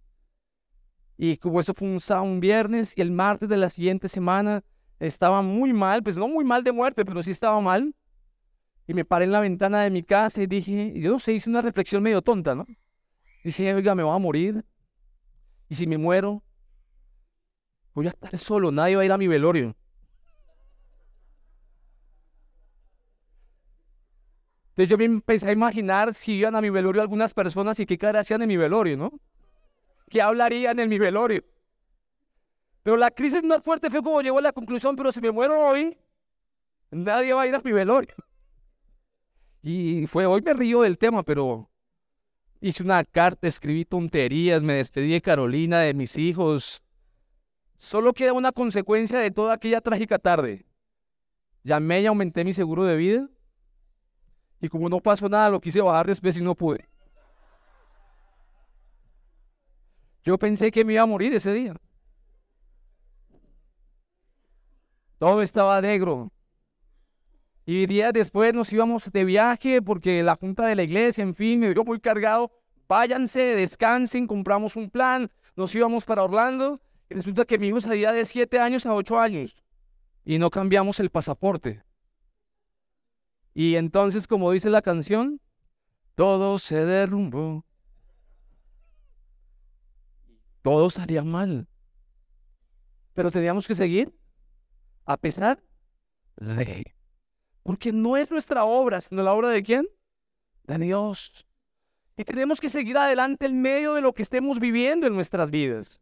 [1.18, 4.64] Y como eso fue un, un viernes y el martes de la siguiente semana
[5.02, 7.94] estaba muy mal, pues no muy mal de muerte, pero sí estaba mal.
[8.88, 11.50] Y me paré en la ventana de mi casa y dije, yo no sé, hice
[11.50, 12.66] una reflexión medio tonta, ¿no?
[13.44, 14.66] Dije, oiga, me voy a morir.
[15.70, 16.44] Y si me muero,
[17.94, 19.76] voy a estar solo, nadie va a ir a mi velorio.
[24.70, 27.98] Entonces yo me empecé a imaginar si iban a mi velorio algunas personas y qué
[27.98, 29.12] cara hacían en mi velorio, ¿no?
[30.10, 31.44] ¿Qué hablarían en mi velorio?
[32.84, 35.60] Pero la crisis más fuerte fue como llegó a la conclusión, pero si me muero
[35.60, 35.98] hoy,
[36.90, 38.14] nadie va a ir a mi velorio.
[39.64, 41.70] Y fue, hoy me río del tema, pero
[42.62, 46.82] hice una carta, escribí tonterías, me despedí de Carolina, de mis hijos.
[47.76, 50.66] Solo queda una consecuencia de toda aquella trágica tarde.
[51.64, 53.30] Llamé y aumenté mi seguro de vida.
[54.60, 56.88] Y como no pasó nada, lo quise bajar después y no pude.
[60.24, 61.76] Yo pensé que me iba a morir ese día.
[65.22, 66.32] Todo estaba negro.
[67.64, 71.60] Y días después nos íbamos de viaje porque la junta de la iglesia, en fin,
[71.60, 72.52] me vio muy cargado.
[72.88, 76.82] Váyanse, descansen, compramos un plan, nos íbamos para Orlando.
[77.08, 79.56] Y resulta que mi hijo salía de 7 años a 8 años
[80.26, 81.84] y no cambiamos el pasaporte.
[83.54, 85.40] Y entonces, como dice la canción,
[86.16, 87.64] todo se derrumbó.
[90.64, 91.68] Todo salía mal.
[93.14, 94.12] Pero teníamos que seguir
[95.06, 95.62] a pesar
[96.38, 96.96] de
[97.64, 99.88] porque no es nuestra obra, sino la obra de quién?
[100.64, 101.46] De Dios.
[102.18, 106.02] Y tenemos que seguir adelante en medio de lo que estemos viviendo en nuestras vidas.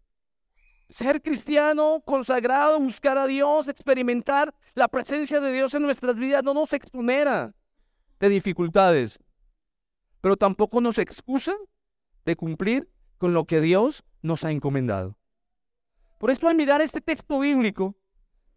[0.87, 6.53] Ser cristiano, consagrado, buscar a Dios, experimentar la presencia de Dios en nuestras vidas no
[6.53, 7.53] nos exonera
[8.19, 9.19] de dificultades,
[10.19, 11.55] pero tampoco nos excusa
[12.25, 15.15] de cumplir con lo que Dios nos ha encomendado.
[16.17, 17.95] Por eso al mirar este texto bíblico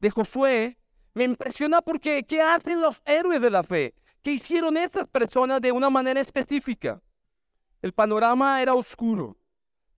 [0.03, 0.77] de Josué,
[1.15, 3.95] me impresiona porque ¿qué hacen los héroes de la fe?
[4.21, 7.01] ¿Qué hicieron estas personas de una manera específica?
[7.81, 9.37] El panorama era oscuro.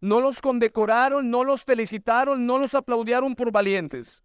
[0.01, 4.23] No los condecoraron, no los felicitaron, no los aplaudieron por valientes.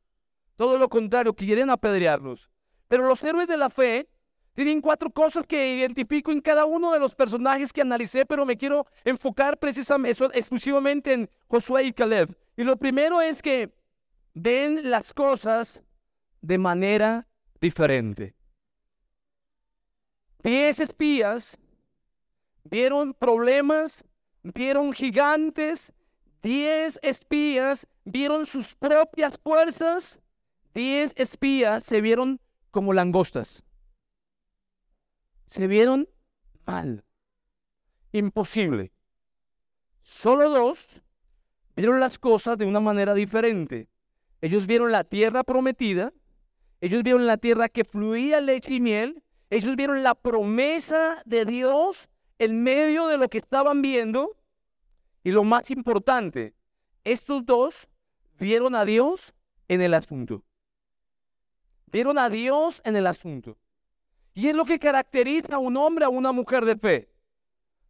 [0.58, 2.50] Todo lo contrario, quieren apedrearlos.
[2.90, 4.10] Pero los héroes de la fe
[4.56, 8.58] tienen cuatro cosas que identifico en cada uno de los personajes que analicé, pero me
[8.58, 12.36] quiero enfocar precisamente, exclusivamente en Josué y Caleb.
[12.58, 13.79] Y lo primero es que
[14.34, 15.84] ven las cosas
[16.42, 17.28] de manera
[17.60, 18.36] diferente.
[20.42, 21.58] Diez espías
[22.64, 24.06] vieron problemas,
[24.44, 25.92] vieron gigantes,
[26.42, 30.20] diez espías vieron sus propias fuerzas,
[30.74, 32.40] diez espías se vieron
[32.72, 33.66] como langostas.
[35.46, 36.08] Se vieron
[36.66, 37.04] mal,
[38.12, 38.94] imposible.
[40.04, 41.02] Solo dos
[41.76, 43.90] vieron las cosas de una manera diferente.
[44.42, 46.14] Ellos vieron la tierra prometida
[46.82, 49.24] ellos vieron la tierra que fluía leche y miel.
[49.50, 54.38] Ellos vieron la promesa de Dios en medio de lo que estaban viendo.
[55.24, 56.54] Y lo más importante,
[57.04, 57.88] estos dos
[58.40, 59.34] vieron a Dios
[59.68, 60.44] en el asunto.
[61.88, 63.58] Vieron a Dios en el asunto.
[64.34, 67.10] Y es lo que caracteriza a un hombre, a una mujer de fe.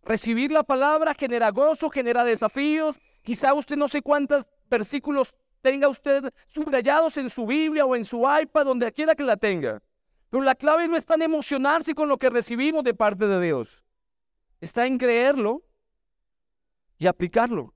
[0.02, 2.96] Recibir la palabra genera gozo, genera desafíos.
[3.22, 8.20] Quizá usted no sé cuántos versículos tenga usted subrayados en su Biblia o en su
[8.20, 9.82] iPad, donde quiera que la tenga.
[10.30, 13.84] Pero la clave no está en emocionarse con lo que recibimos de parte de Dios.
[14.62, 15.64] Está en creerlo
[16.98, 17.74] y aplicarlo.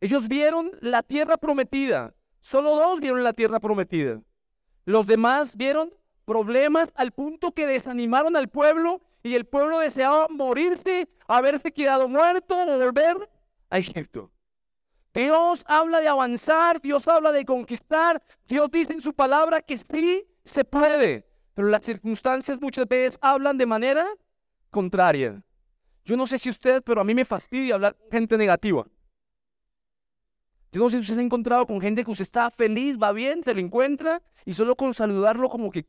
[0.00, 2.14] Ellos vieron la tierra prometida.
[2.40, 4.20] Solo dos vieron la tierra prometida.
[4.84, 5.92] Los demás vieron
[6.24, 12.54] problemas al punto que desanimaron al pueblo y el pueblo deseaba morirse, haberse quedado muerto
[12.66, 13.30] volver
[13.70, 14.30] a Egipto.
[15.14, 20.26] Dios habla de avanzar, Dios habla de conquistar, Dios dice en su palabra que sí
[20.44, 21.24] se puede,
[21.54, 24.08] pero las circunstancias muchas veces hablan de manera
[24.70, 25.40] contraria.
[26.04, 28.84] Yo no sé si usted, pero a mí me fastidia hablar con gente negativa.
[30.72, 33.12] Yo no sé si usted se ha encontrado con gente que usted está feliz, va
[33.12, 35.86] bien, se lo encuentra y solo con saludarlo como que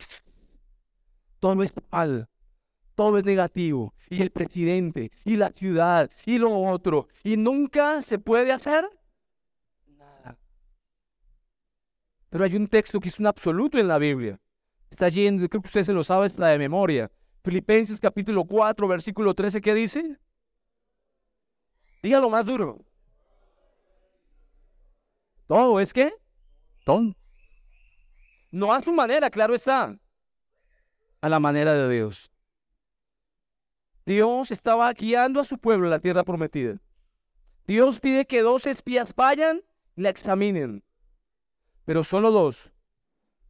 [1.40, 2.30] todo es mal,
[2.94, 3.96] todo es negativo.
[4.08, 7.08] Y el presidente, y la ciudad, y lo otro.
[7.24, 8.88] Y nunca se puede hacer
[12.36, 14.38] Pero hay un texto que es un absoluto en la Biblia.
[14.90, 17.10] Está allí, creo que usted se lo sabe, está de memoria.
[17.46, 20.20] Filipenses capítulo 4, versículo 13, ¿qué dice?
[22.04, 22.84] Dígalo más duro.
[25.48, 26.14] Todo es que
[26.84, 27.16] todo.
[28.52, 29.98] No a su manera, claro está.
[31.22, 32.30] A la manera de Dios.
[34.06, 36.82] Dios estaba guiando a su pueblo en la tierra prometida.
[37.66, 39.62] Dios pide que dos espías vayan
[39.96, 40.84] y la examinen
[41.86, 42.72] pero solo dos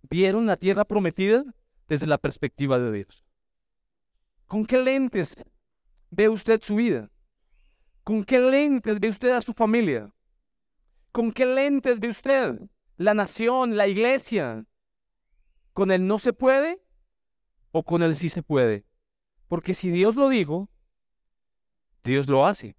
[0.04, 1.44] vieron la tierra prometida
[1.88, 3.26] desde la perspectiva de Dios.
[4.46, 5.44] ¿Con qué lentes
[6.12, 7.10] ve usted su vida?
[8.04, 10.14] ¿Con qué lentes ve usted a su familia?
[11.12, 12.60] ¿Con qué lentes ve usted
[12.98, 14.66] la nación, la iglesia?
[15.74, 16.82] ¿Con el no se puede
[17.72, 18.86] o con el sí se puede?
[19.48, 20.70] Porque si Dios lo dijo,
[22.04, 22.76] Dios lo hace.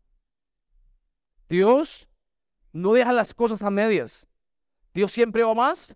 [1.49, 2.09] Dios
[2.73, 4.29] no deja las cosas a medias.
[4.97, 5.95] Dios siempre va más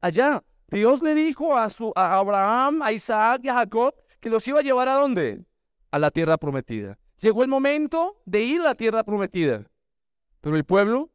[0.00, 0.42] allá.
[0.66, 4.58] Dios le dijo a, su, a Abraham, a Isaac y a Jacob que los iba
[4.58, 5.44] a llevar a dónde?
[5.92, 6.98] A la tierra prometida.
[7.20, 9.70] Llegó el momento de ir a la tierra prometida.
[10.40, 11.12] Pero el pueblo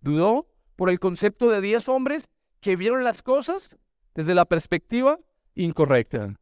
[0.00, 2.30] dudó por el concepto de 10 hombres
[2.62, 3.76] que vieron las cosas
[4.14, 5.18] desde la perspectiva
[5.54, 6.34] incorrecta.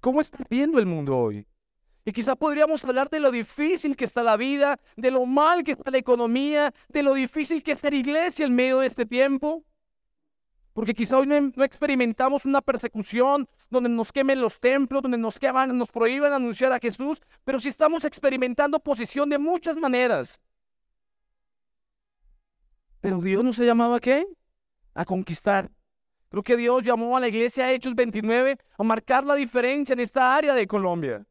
[0.00, 1.46] ¿Cómo estás viendo el mundo hoy?
[2.04, 5.72] Y quizá podríamos hablar de lo difícil que está la vida, de lo mal que
[5.72, 9.64] está la economía, de lo difícil que es ser iglesia en medio de este tiempo.
[10.74, 15.78] Porque quizá hoy no, experimentamos una persecución donde nos quemen los templos, donde nos queman,
[15.78, 20.40] nos prohíben anunciar a Jesús, pero sí estamos experimentando posición de muchas maneras.
[23.00, 24.26] Pero Dios nos ha llamado a qué?
[24.94, 25.70] A conquistar.
[26.28, 30.34] Creo que Dios llamó a la iglesia Hechos 29 a marcar la diferencia en esta
[30.34, 31.24] área de Colombia.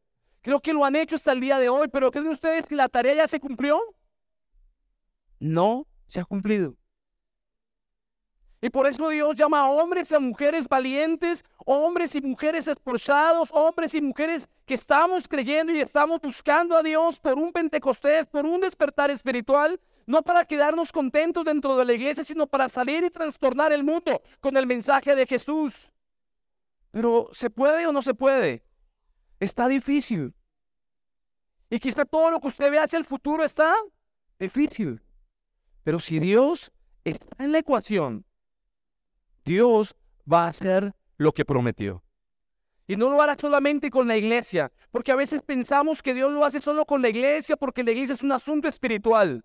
[0.44, 2.90] Creo que lo han hecho hasta el día de hoy, pero ¿creen ustedes que la
[2.90, 3.80] tarea ya se cumplió?
[5.40, 6.76] No se ha cumplido.
[8.60, 13.48] Y por eso Dios llama a hombres y a mujeres valientes, hombres y mujeres esforzados,
[13.52, 18.44] hombres y mujeres que estamos creyendo y estamos buscando a Dios por un Pentecostés, por
[18.44, 23.08] un despertar espiritual, no para quedarnos contentos dentro de la iglesia, sino para salir y
[23.08, 25.90] trastornar el mundo con el mensaje de Jesús.
[26.90, 28.62] Pero ¿se puede o no se puede?
[29.40, 30.34] Está difícil.
[31.70, 33.74] Y quizá todo lo que usted ve hacia el futuro está
[34.38, 35.02] difícil.
[35.82, 36.72] Pero si Dios
[37.04, 38.24] está en la ecuación,
[39.44, 39.94] Dios
[40.30, 42.02] va a hacer lo que prometió.
[42.86, 46.44] Y no lo hará solamente con la iglesia, porque a veces pensamos que Dios lo
[46.44, 49.44] hace solo con la iglesia, porque la iglesia es un asunto espiritual.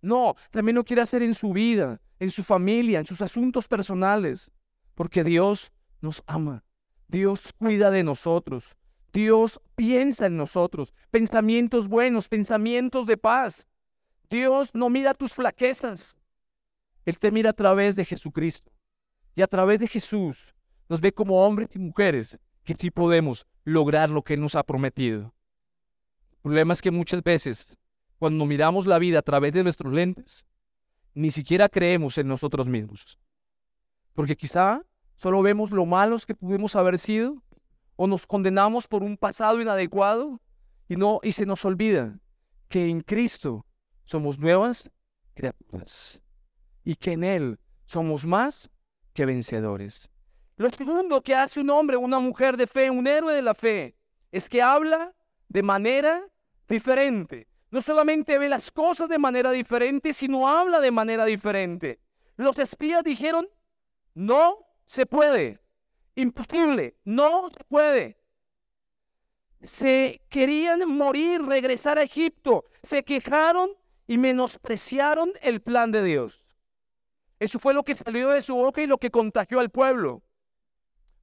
[0.00, 4.52] No, también lo quiere hacer en su vida, en su familia, en sus asuntos personales,
[4.94, 6.64] porque Dios nos ama.
[7.08, 8.76] Dios cuida de nosotros.
[9.12, 13.68] Dios piensa en nosotros, pensamientos buenos, pensamientos de paz.
[14.28, 16.16] Dios no mira tus flaquezas.
[17.04, 18.70] Él te mira a través de Jesucristo.
[19.34, 20.54] Y a través de Jesús
[20.88, 25.32] nos ve como hombres y mujeres que sí podemos lograr lo que nos ha prometido.
[26.32, 27.78] El problema es que muchas veces,
[28.18, 30.46] cuando miramos la vida a través de nuestros lentes,
[31.14, 33.18] ni siquiera creemos en nosotros mismos.
[34.12, 34.84] Porque quizá
[35.16, 37.42] solo vemos lo malos que pudimos haber sido
[38.00, 40.40] o nos condenamos por un pasado inadecuado
[40.88, 42.20] y no y se nos olvida
[42.68, 43.66] que en Cristo
[44.04, 44.88] somos nuevas
[45.34, 46.22] criaturas
[46.84, 48.70] y que en él somos más
[49.12, 50.10] que vencedores.
[50.56, 53.96] Lo segundo que hace un hombre, una mujer de fe, un héroe de la fe,
[54.30, 55.12] es que habla
[55.48, 56.24] de manera
[56.68, 57.48] diferente.
[57.72, 62.00] No solamente ve las cosas de manera diferente, sino habla de manera diferente.
[62.36, 63.48] Los espías dijeron,
[64.14, 65.60] no se puede.
[66.18, 68.18] Imposible, no se puede.
[69.62, 72.64] Se querían morir, regresar a Egipto.
[72.82, 73.70] Se quejaron
[74.08, 76.44] y menospreciaron el plan de Dios.
[77.38, 80.24] Eso fue lo que salió de su boca y lo que contagió al pueblo.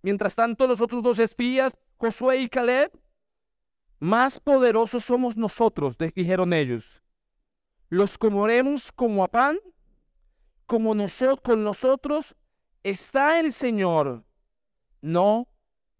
[0.01, 2.89] Mientras tanto, los otros dos espías, Josué y Caleb,
[3.99, 7.01] más poderosos somos nosotros, dijeron ellos.
[7.89, 9.60] Los comeremos como a pan,
[10.65, 12.34] como nosotros, con nosotros
[12.81, 14.23] está el Señor
[15.06, 15.48] no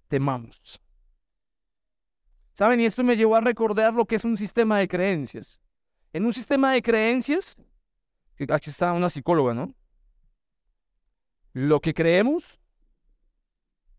[0.08, 0.82] temamos.
[2.54, 2.80] ¿Saben?
[2.80, 5.62] Y esto me llevó a recordar lo que es un sistema de creencias.
[6.12, 7.58] En un sistema de creencias,
[8.50, 9.76] aquí está una psicóloga, ¿no?
[11.54, 12.60] Lo que creemos,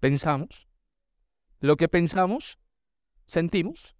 [0.00, 0.66] pensamos.
[1.60, 2.58] Lo que pensamos,
[3.26, 3.96] sentimos.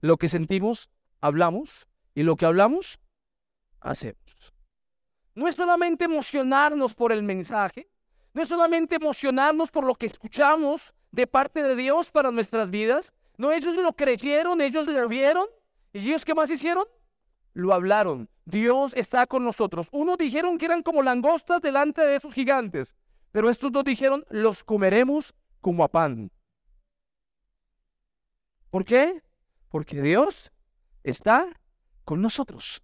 [0.00, 0.88] Lo que sentimos,
[1.20, 1.86] hablamos.
[2.14, 2.98] Y lo que hablamos,
[3.80, 4.54] hacemos.
[5.34, 7.90] No es solamente emocionarnos por el mensaje,
[8.36, 13.14] no es solamente emocionarnos por lo que escuchamos de parte de Dios para nuestras vidas.
[13.38, 15.46] No, ellos lo creyeron, ellos lo vieron.
[15.94, 16.84] ¿Y ellos qué más hicieron?
[17.54, 18.28] Lo hablaron.
[18.44, 19.88] Dios está con nosotros.
[19.90, 22.94] Unos dijeron que eran como langostas delante de esos gigantes.
[23.32, 26.30] Pero estos dos dijeron, los comeremos como a pan.
[28.68, 29.22] ¿Por qué?
[29.70, 30.52] Porque Dios
[31.04, 31.48] está
[32.04, 32.82] con nosotros.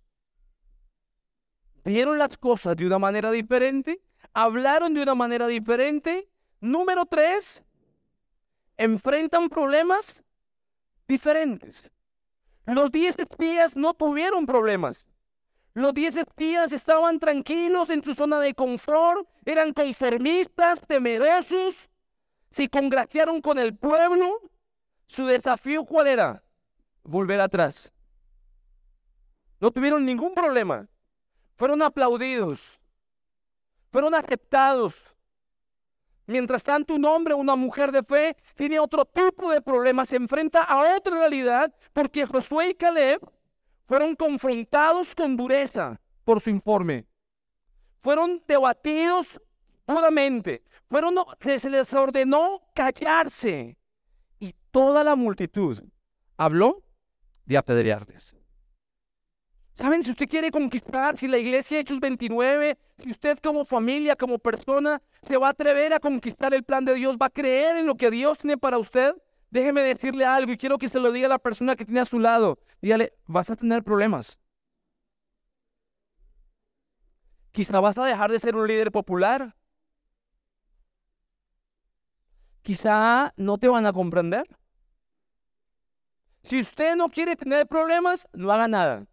[1.85, 4.01] Vieron las cosas de una manera diferente
[4.33, 6.29] hablaron de una manera diferente.
[6.61, 7.63] Número tres,
[8.77, 10.23] enfrentan problemas
[11.09, 11.91] diferentes.
[12.67, 15.07] Los diez espías no tuvieron problemas.
[15.75, 21.89] Los diez espías estaban tranquilos en su zona de confort, eran conformistas, temerosos,
[22.51, 24.39] se congraciaron con el pueblo.
[25.07, 26.45] Su desafío, ¿cuál era?
[27.03, 27.93] Volver atrás.
[29.61, 30.89] No tuvieron ningún problema.
[31.57, 32.79] Fueron aplaudidos
[33.93, 35.15] fueron aceptados.
[36.27, 40.63] Mientras tanto, un hombre una mujer de fe tiene otro tipo de problemas, se enfrenta
[40.63, 43.21] a otra realidad, porque Josué y Caleb
[43.87, 47.07] fueron confrontados con dureza por su informe.
[48.01, 49.41] fueron debatidos
[49.85, 53.77] puramente, fueron, se les ordenó callarse
[54.41, 55.79] y toda la multitud
[56.37, 56.83] habló
[57.45, 58.42] de apedrearles.
[59.75, 64.39] Saben, si usted quiere conquistar, si la iglesia Hechos 29, si usted como familia, como
[64.39, 67.87] persona, se va a atrever a conquistar el plan de Dios, va a creer en
[67.87, 69.15] lo que Dios tiene para usted,
[69.51, 72.05] déjeme decirle algo y quiero que se lo diga a la persona que tiene a
[72.05, 72.59] su lado.
[72.83, 74.39] Dígale, vas a tener problemas.
[77.53, 79.55] Quizá vas a dejar de ser un líder popular.
[82.63, 84.47] Quizá no te van a comprender.
[86.43, 89.07] Si usted no quiere tener problemas, no haga nada.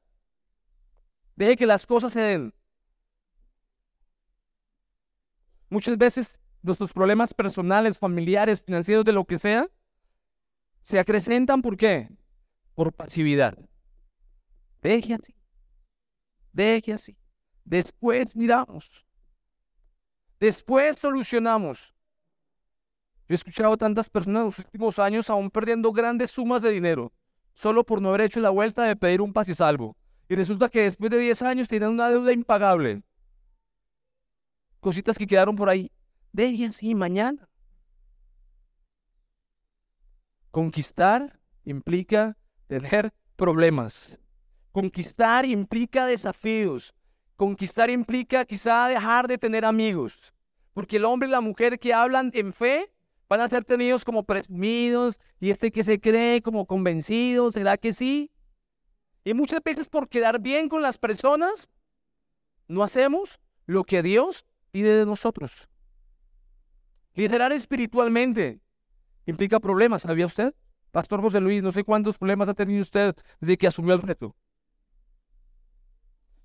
[1.40, 2.54] Deje que las cosas se den.
[5.70, 9.70] Muchas veces nuestros problemas personales, familiares, financieros, de lo que sea,
[10.82, 12.10] se acrecentan ¿por qué?
[12.76, 13.58] Por pasividad.
[14.82, 15.34] Deje así.
[16.52, 17.18] Deje así.
[17.64, 19.06] Después miramos.
[20.42, 21.96] Después solucionamos.
[23.30, 27.14] Yo he escuchado tantas personas en los últimos años aún perdiendo grandes sumas de dinero,
[27.54, 29.96] solo por no haber hecho la vuelta de pedir un pase salvo.
[30.30, 33.02] Y resulta que después de 10 años tienen una deuda impagable.
[34.80, 35.92] Cositas que quedaron por ahí.
[36.32, 37.50] Dejen así mañana.
[40.52, 44.18] Conquistar implica tener problemas.
[44.72, 46.94] Conquistar implica desafíos.
[47.36, 50.34] Conquistar implica quizá dejar de tener amigos.
[50.74, 52.94] Porque el hombre y la mujer que hablan en fe
[53.30, 57.94] Van a ser tenidos como presumidos y este que se cree como convencido, ¿será que
[57.94, 58.32] sí?
[59.24, 61.70] Y muchas veces por quedar bien con las personas,
[62.68, 65.68] no hacemos lo que Dios pide de nosotros.
[67.14, 68.62] Liderar espiritualmente
[69.26, 70.54] implica problemas, ¿sabía usted?
[70.92, 74.36] Pastor José Luis, no sé cuántos problemas ha tenido usted desde que asumió el reto.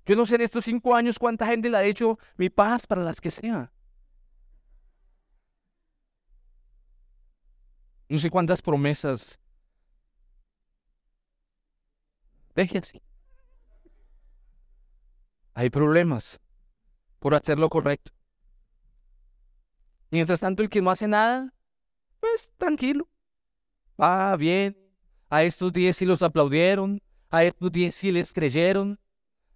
[0.05, 3.01] Yo no sé en estos cinco años cuánta gente le ha hecho mi paz para
[3.01, 3.71] las que sea.
[8.07, 9.39] no sé cuántas promesas.
[12.55, 12.81] Deje.
[15.53, 16.39] Hay problemas
[17.19, 18.11] por hacer lo correcto.
[20.09, 21.53] Mientras tanto, el que no hace nada,
[22.19, 23.09] pues tranquilo.
[24.01, 24.77] Va bien.
[25.29, 27.01] A estos diez sí los aplaudieron.
[27.29, 28.99] A estos diez sí les creyeron.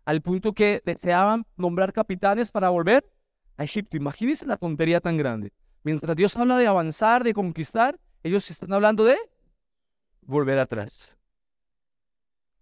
[0.03, 3.09] Al punto que deseaban nombrar capitanes para volver
[3.55, 3.95] a Egipto.
[3.95, 5.53] Imagínense la tontería tan grande.
[5.83, 9.17] Mientras Dios habla de avanzar, de conquistar, ellos están hablando de
[10.21, 11.18] volver atrás.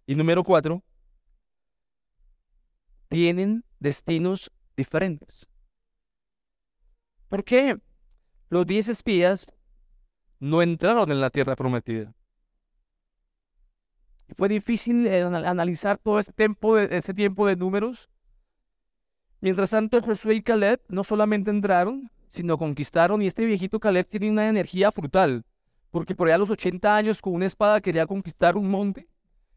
[0.08, 0.82] Y número cuatro,
[3.08, 5.50] tienen destinos diferentes.
[7.28, 7.78] ¿Por qué?
[8.48, 9.52] Los diez espías
[10.40, 12.14] no entraron en la tierra prometida.
[14.34, 18.08] Fue difícil eh, analizar todo ese tiempo de, ese tiempo de números.
[19.42, 23.20] Mientras tanto, Josué y Caleb no solamente entraron, sino conquistaron.
[23.20, 25.44] Y este viejito Caleb tiene una energía frutal,
[25.90, 29.06] porque por allá a los 80 años con una espada quería conquistar un monte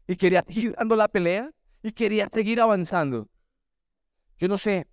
[0.06, 1.50] y quería seguir dando la pelea
[1.82, 3.28] y quería seguir avanzando.
[4.38, 4.88] Yo no sé,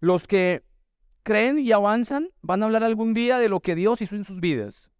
[0.00, 0.62] los que
[1.22, 4.40] creen y avanzan van a hablar algún día de lo que Dios hizo en sus
[4.40, 4.90] vidas.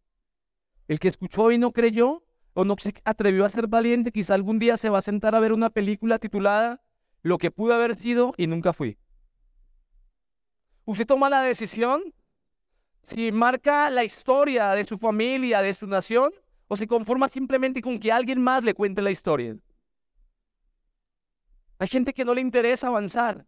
[0.87, 2.25] El que escuchó y no creyó
[2.55, 5.41] o no se atrevió a ser valiente, quizá algún día se va a sentar a
[5.41, 6.83] ver una película titulada
[7.23, 8.99] Lo que pudo haber sido y nunca fui.
[10.85, 12.15] Usted toma la decisión
[13.03, 16.31] si marca la historia de su familia, de su nación,
[16.69, 19.57] o se conforma simplemente con que alguien más le cuente la historia.
[21.79, 23.47] Hay gente que no le interesa avanzar.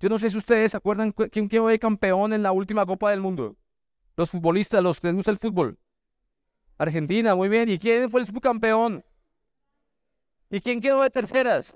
[0.00, 3.10] Yo no sé si ustedes se acuerdan quién quedó de campeón en la última Copa
[3.10, 3.56] del Mundo.
[4.16, 5.78] Los futbolistas, los que les gusta el fútbol.
[6.76, 7.68] Argentina, muy bien.
[7.68, 9.04] ¿Y quién fue el subcampeón?
[10.50, 11.74] ¿Y quién quedó de terceras?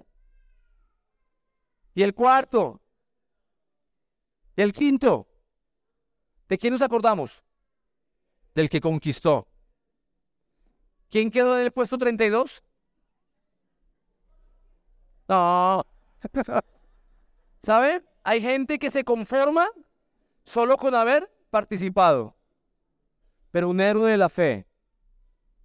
[1.94, 2.80] ¿Y el cuarto?
[4.56, 5.28] ¿Y el quinto?
[6.48, 7.44] ¿De quién nos acordamos?
[8.54, 9.46] Del que conquistó.
[11.10, 12.62] ¿Quién quedó en el puesto 32?
[15.28, 15.84] No.
[17.62, 18.04] ¿Sabe?
[18.24, 19.68] Hay gente que se conforma
[20.44, 22.36] solo con haber participado.
[23.50, 24.66] Pero un héroe de la fe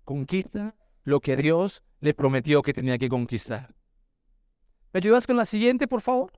[0.06, 3.74] conquista lo que Dios le prometió que tenía que conquistar.
[4.94, 6.34] ¿Me ayudas con la siguiente, por favor?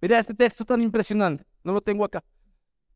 [0.00, 1.44] Mira este texto tan impresionante.
[1.62, 2.22] No lo tengo acá.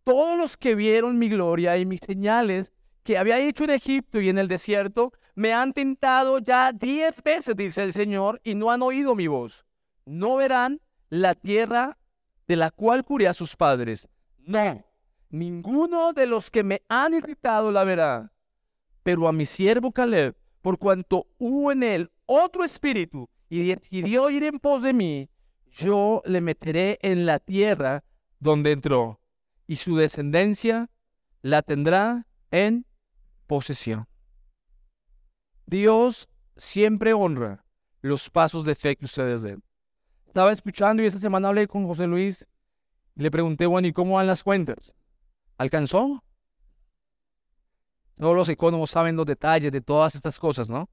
[0.05, 2.73] Todos los que vieron mi gloria y mis señales
[3.09, 7.57] que había hecho en Egipto y en el desierto, me han tentado ya diez veces,
[7.57, 9.65] dice el Señor, y no han oído mi voz.
[10.05, 11.97] No verán la tierra
[12.47, 14.11] de la cual curé a sus padres.
[14.41, 14.85] No,
[15.31, 18.31] ninguno de los que me han irritado la verá.
[19.03, 24.43] Pero a mi siervo Caleb, por cuanto hubo en él otro espíritu y decidió ir
[24.43, 25.31] en pos de mí,
[25.71, 28.05] yo le meteré en la tierra
[28.39, 29.19] donde entró,
[29.67, 30.91] y su descendencia
[31.41, 32.85] la tendrá en
[33.49, 34.07] posesión.
[35.67, 37.65] Dios siempre honra
[38.01, 39.65] los pasos de fe que ustedes den.
[40.27, 42.47] Estaba escuchando y esta semana hablé con José Luis
[43.17, 44.95] y le pregunté, bueno, ¿y cómo van las cuentas?
[45.57, 46.23] ¿Alcanzó?
[48.17, 50.89] Todos los economos saben los detalles de todas estas cosas, ¿no?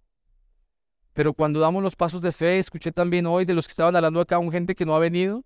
[1.13, 4.19] Pero cuando damos los pasos de fe, escuché también hoy de los que estaban hablando
[4.19, 5.43] acá, un gente que no ha venido,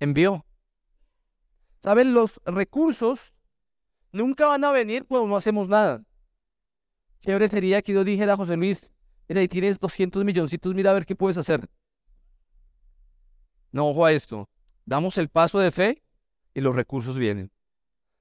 [0.00, 0.44] envió.
[1.80, 2.12] ¿Saben?
[2.14, 3.32] Los recursos
[4.12, 6.02] nunca van a venir cuando no hacemos nada.
[7.26, 8.92] Chévere sería que yo dijera a José Luis,
[9.28, 11.68] ahí tienes 200 milloncitos, mira a ver qué puedes hacer.
[13.72, 14.48] No, ojo a esto.
[14.84, 16.02] Damos el paso de fe
[16.54, 17.50] y los recursos vienen.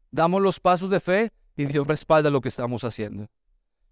[0.10, 3.30] Damos los pasos de fe y Dios respalda lo que estamos haciendo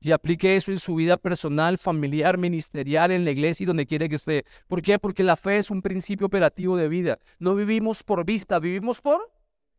[0.03, 4.09] y aplique eso en su vida personal, familiar, ministerial, en la iglesia y donde quiera
[4.09, 4.43] que esté.
[4.67, 4.99] ¿Por qué?
[4.99, 7.19] Porque la fe es un principio operativo de vida.
[7.39, 9.31] No vivimos por vista, vivimos por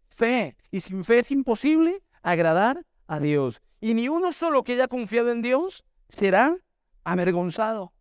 [0.09, 0.57] fe.
[0.71, 3.61] Y sin fe es imposible agradar a Dios.
[3.85, 6.57] Y ni uno solo que haya confiado en Dios será
[7.05, 7.93] avergonzado.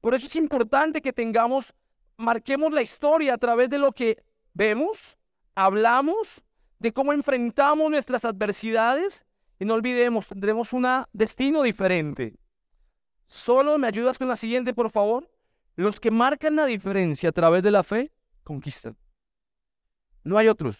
[0.00, 1.74] Por eso es importante que tengamos,
[2.16, 4.22] marquemos la historia a través de lo que
[4.54, 5.18] vemos,
[5.56, 6.44] hablamos,
[6.78, 9.26] de cómo enfrentamos nuestras adversidades
[9.58, 12.38] y no olvidemos, tendremos un destino diferente.
[13.26, 15.28] Solo me ayudas con la siguiente, por favor.
[15.74, 18.12] Los que marcan la diferencia a través de la fe,
[18.44, 18.96] conquistan.
[20.22, 20.78] No hay otros.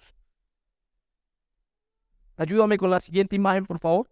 [2.37, 4.09] Ayúdame con la siguiente imagen, por favor.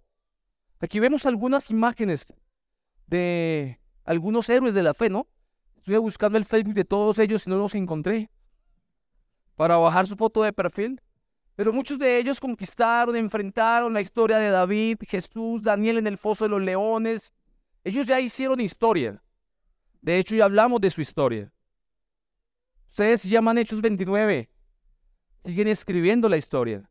[0.84, 2.26] Aquí vemos algunas imágenes
[3.06, 5.26] de algunos héroes de la fe, ¿no?
[5.76, 8.30] Estuve buscando el Facebook de todos ellos y no los encontré.
[9.56, 11.00] Para bajar su foto de perfil.
[11.56, 16.44] Pero muchos de ellos conquistaron, enfrentaron la historia de David, Jesús, Daniel en el foso
[16.44, 17.32] de los leones.
[17.82, 19.22] Ellos ya hicieron historia.
[20.02, 21.50] De hecho, ya hablamos de su historia.
[22.90, 24.50] Ustedes llaman Hechos 29.
[25.44, 26.90] Siguen escribiendo la historia.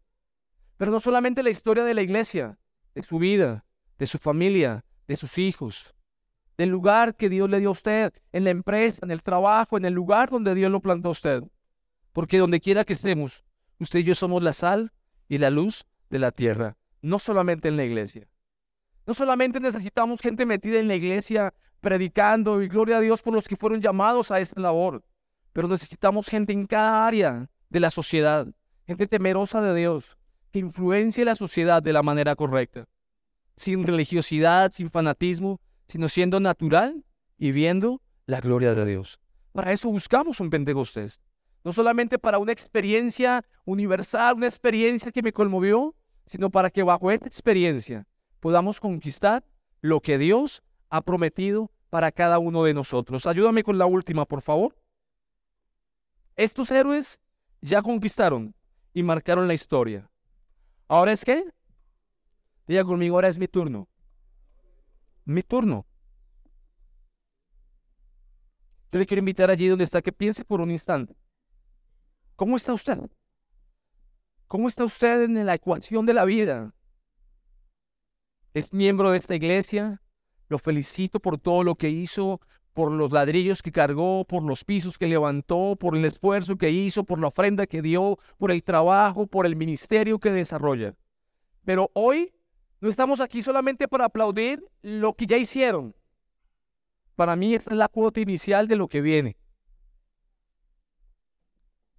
[0.77, 2.57] Pero no solamente la historia de la iglesia,
[2.95, 3.63] de su vida,
[3.97, 5.93] de su familia, de sus hijos,
[6.57, 9.85] del lugar que Dios le dio a usted, en la empresa, en el trabajo, en
[9.85, 11.43] el lugar donde Dios lo plantó a usted.
[12.11, 13.43] Porque donde quiera que estemos,
[13.79, 14.93] Usted y yo somos la sal
[15.27, 18.27] y la luz de la tierra, no solamente en la iglesia.
[19.05, 23.45] No solamente necesitamos gente metida en la iglesia predicando y gloria a Dios por los
[23.45, 25.03] que fueron llamados a esta labor,
[25.51, 28.47] pero necesitamos gente en cada área de la sociedad,
[28.87, 30.17] gente temerosa de Dios,
[30.51, 32.87] que influencie la sociedad de la manera correcta,
[33.55, 37.03] sin religiosidad, sin fanatismo, sino siendo natural
[37.37, 39.19] y viendo la gloria de Dios.
[39.51, 41.21] Para eso buscamos un Pentecostés
[41.63, 45.95] no solamente para una experiencia universal, una experiencia que me conmovió,
[46.25, 48.05] sino para que bajo esta experiencia
[48.39, 49.45] podamos conquistar
[49.81, 53.25] lo que Dios ha prometido para cada uno de nosotros.
[53.25, 54.75] Ayúdame con la última, por favor.
[56.35, 57.21] Estos héroes
[57.61, 58.53] ya conquistaron
[58.93, 60.09] y marcaron la historia.
[60.87, 61.45] ¿Ahora es qué?
[62.67, 63.87] Diga conmigo, ahora es mi turno.
[65.25, 65.85] Mi turno.
[68.91, 71.15] Yo le quiero invitar allí donde está que piense por un instante.
[72.35, 72.99] ¿Cómo está usted?
[74.47, 76.73] ¿Cómo está usted en la ecuación de la vida?
[78.53, 80.01] ¿Es miembro de esta iglesia?
[80.47, 82.39] Lo felicito por todo lo que hizo,
[82.73, 87.03] por los ladrillos que cargó, por los pisos que levantó, por el esfuerzo que hizo,
[87.03, 90.95] por la ofrenda que dio, por el trabajo, por el ministerio que desarrolla.
[91.65, 92.33] Pero hoy
[92.83, 95.95] no estamos aquí solamente para aplaudir lo que ya hicieron.
[97.15, 99.37] Para mí esta es la cuota inicial de lo que viene.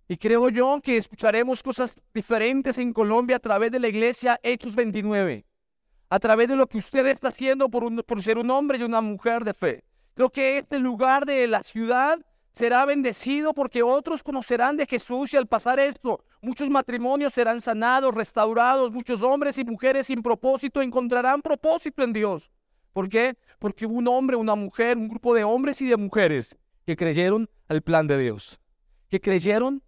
[0.09, 4.75] Y creo yo que escucharemos cosas diferentes en Colombia a través de la iglesia Hechos
[4.75, 5.47] 29,
[6.11, 9.43] a través de lo que usted está haciendo por, ser un hombre y una mujer
[9.43, 9.85] de fe.
[10.13, 12.19] Creo que este lugar de la ciudad
[12.55, 18.15] será bendecido porque otros conocerán de Jesús y al pasar esto, muchos matrimonios serán sanados,
[18.15, 22.53] restaurados, muchos hombres y mujeres sin propósito encontrarán propósito en Dios.
[22.93, 23.37] ¿Por qué?
[23.59, 27.51] Porque hubo un hombre, una mujer, un grupo de hombres y de mujeres que creyeron
[27.67, 28.61] al plan de Dios,
[29.09, 29.83] que creyeron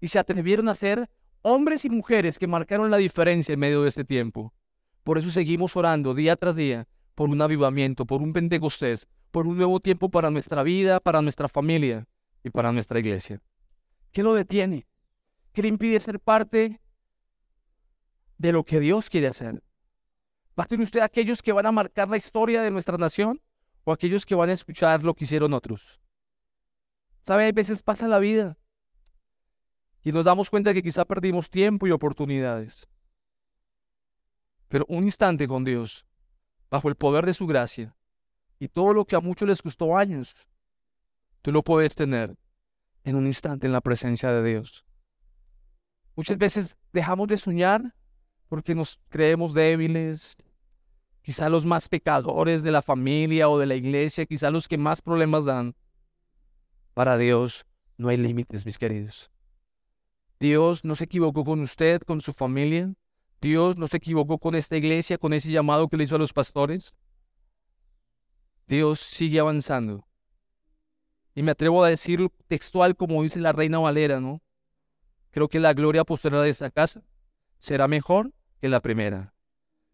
[0.00, 1.10] y se atrevieron a ser
[1.42, 4.54] hombres y mujeres que marcaron la diferencia en medio de este tiempo.
[5.02, 9.56] Por eso seguimos orando día tras día por un avivamiento, por un Pentecostés, por un
[9.56, 12.06] nuevo tiempo para nuestra vida, para nuestra familia
[12.44, 13.40] y para nuestra iglesia.
[14.12, 14.86] ¿Qué lo detiene?
[15.52, 16.80] ¿Qué le impide ser parte
[18.38, 19.62] de lo que Dios quiere hacer?
[20.58, 23.40] ¿Va a ser usted aquellos que van a marcar la historia de nuestra nación
[23.84, 26.00] o aquellos que van a escuchar lo que hicieron otros?
[27.22, 27.44] ¿Sabe?
[27.44, 28.58] Hay veces pasa la vida
[30.02, 32.88] y nos damos cuenta que quizá perdimos tiempo y oportunidades.
[34.68, 36.06] Pero un instante con Dios,
[36.70, 37.94] bajo el poder de su gracia,
[38.58, 40.48] y todo lo que a muchos les costó años,
[41.42, 42.34] tú lo puedes tener
[43.04, 44.86] en un instante en la presencia de Dios.
[46.14, 47.94] Muchas veces dejamos de soñar
[48.48, 50.36] porque nos creemos débiles,
[51.22, 55.02] quizá los más pecadores de la familia o de la iglesia, quizá los que más
[55.02, 55.74] problemas dan.
[56.94, 57.64] Para Dios
[57.96, 59.30] no hay límites, mis queridos.
[60.38, 62.92] Dios no se equivocó con usted, con su familia.
[63.40, 66.32] Dios no se equivocó con esta iglesia, con ese llamado que le hizo a los
[66.32, 66.96] pastores.
[68.66, 70.04] Dios sigue avanzando.
[71.34, 74.42] Y me atrevo a decir textual como dice la reina Valera, ¿no?
[75.30, 77.02] Creo que la gloria posterior de esta casa
[77.58, 79.34] será mejor que la primera.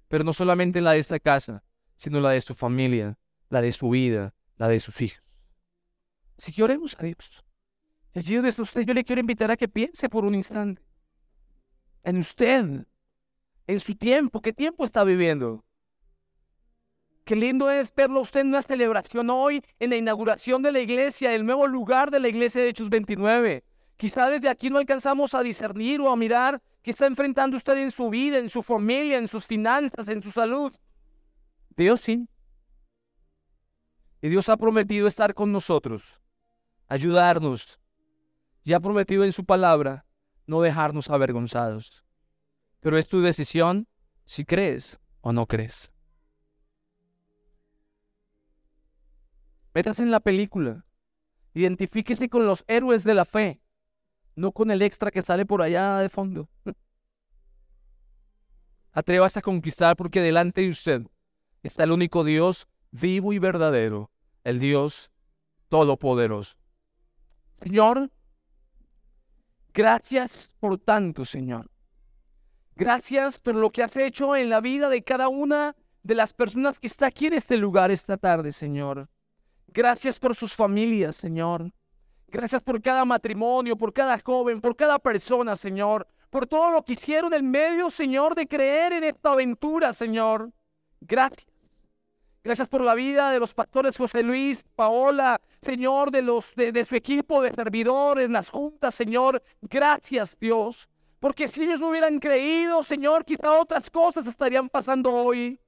[0.09, 1.62] Pero no solamente la de esta casa,
[1.95, 3.18] sino la de su familia,
[3.51, 5.22] la de su vida, la de sus hijos.
[6.36, 7.45] Así que oremos a Dios.
[8.14, 10.82] Allí donde está usted, yo le quiero invitar a que piense por un instante
[12.09, 12.86] en usted,
[13.66, 15.64] en su tiempo, qué tiempo está viviendo.
[17.29, 21.35] Qué lindo es verlo usted en una celebración hoy, en la inauguración de la iglesia,
[21.35, 23.64] el nuevo lugar de la iglesia de Hechos 29.
[23.99, 27.91] Quizá desde aquí no alcanzamos a discernir o a mirar qué está enfrentando usted en
[27.91, 30.72] su vida, en su familia, en sus finanzas, en su salud.
[31.76, 32.26] Dios sí.
[34.22, 36.22] Y Dios ha prometido estar con nosotros,
[36.87, 37.79] ayudarnos,
[38.64, 40.07] y ha prometido en su palabra
[40.47, 42.07] no dejarnos avergonzados.
[42.81, 43.87] Pero es tu decisión
[44.24, 45.93] si crees o no crees.
[49.79, 50.85] Métase en la película.
[51.55, 53.61] Identifíquese con los héroes de la fe,
[54.35, 56.49] no con el extra que sale por allá de fondo.
[58.91, 61.07] Atrévase a conquistar porque delante de usted
[61.62, 64.11] está el único Dios vivo y verdadero,
[64.43, 65.12] el Dios
[65.68, 66.57] todopoderoso.
[67.55, 68.11] Señor,
[69.72, 71.70] gracias por tanto, Señor.
[72.74, 76.81] Gracias por lo que has hecho en la vida de cada una de las personas
[76.81, 79.09] que está aquí en este lugar esta tarde, Señor.
[79.69, 81.71] Gracias por sus familias, Señor.
[82.29, 86.07] Gracias por cada matrimonio, por cada joven, por cada persona, Señor.
[86.31, 90.53] Por todo lo que hicieron en medio, Señor, de creer en esta aventura, Señor.
[91.01, 91.47] Gracias.
[92.45, 96.95] Gracias por la vida de los pastores José Luis, Paola, Señor, de, los, de, su
[96.95, 99.43] equipo de servidores, las juntas, Señor.
[99.61, 100.89] Gracias, Dios.
[101.21, 105.61] Porque si ellos no hubieran creído, Señor, quizá otras cosas estarían pasando hoy.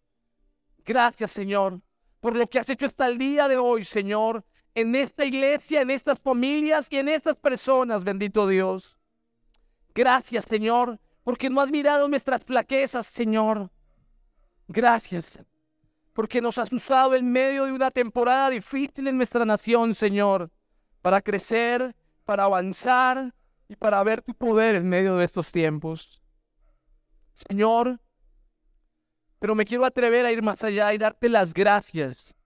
[0.85, 1.81] Gracias, Señor,
[2.21, 4.45] por lo que has hecho hasta el día de hoy, Señor,
[4.75, 8.99] en esta iglesia, en estas familias y en estas personas, bendito Dios.
[9.95, 13.71] Gracias, Señor, porque no has mirado nuestras flaquezas, Señor.
[14.69, 15.43] Gracias,
[16.13, 20.51] porque nos has usado en medio de una temporada difícil en nuestra nación, Señor,
[21.03, 23.35] para crecer, para avanzar
[23.69, 26.23] y para ver tu poder en medio de estos tiempos.
[27.33, 27.99] Señor,
[29.41, 32.37] pero me quiero atrever a ir más allá y darte las gracias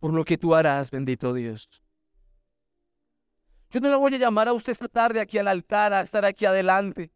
[0.00, 1.70] por lo que tú harás, bendito Dios.
[3.70, 6.24] Yo no le voy a llamar a usted esta tarde aquí al altar, a estar
[6.24, 7.10] aquí adelante,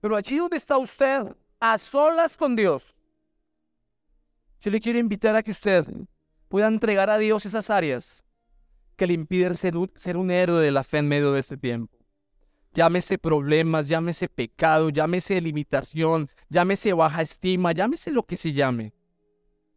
[0.00, 1.22] pero allí donde está usted,
[1.60, 2.94] a solas con Dios,
[4.60, 5.86] yo le quiero invitar a que usted
[6.48, 8.24] pueda entregar a Dios esas áreas
[8.96, 11.56] que le impiden ser un, ser un héroe de la fe en medio de este
[11.56, 11.97] tiempo.
[12.74, 18.92] Llámese problemas, llámese pecado, llámese limitación, llámese baja estima, llámese lo que se llame.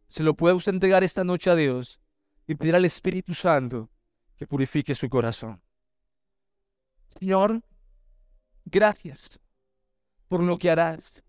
[0.08, 1.98] Se lo puede usted entregar esta noche a Dios
[2.46, 3.88] y pedir al Espíritu Santo
[4.36, 5.62] que purifique su corazón.
[7.18, 7.62] Señor,
[8.64, 9.40] gracias
[10.28, 11.24] por lo que harás.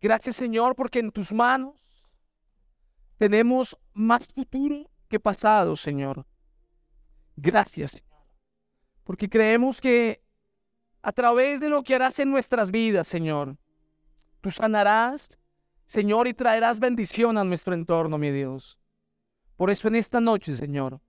[0.00, 1.74] Gracias, Señor, porque en tus manos
[3.18, 6.26] tenemos más futuro que pasado, Señor.
[7.36, 8.26] Gracias, Señor,
[9.04, 10.22] porque creemos que
[11.02, 13.56] a través de lo que harás en nuestras vidas, Señor,
[14.40, 15.38] tú sanarás,
[15.86, 18.78] Señor, y traerás bendición a nuestro entorno, mi Dios.
[19.56, 21.00] Por eso en esta noche, Señor,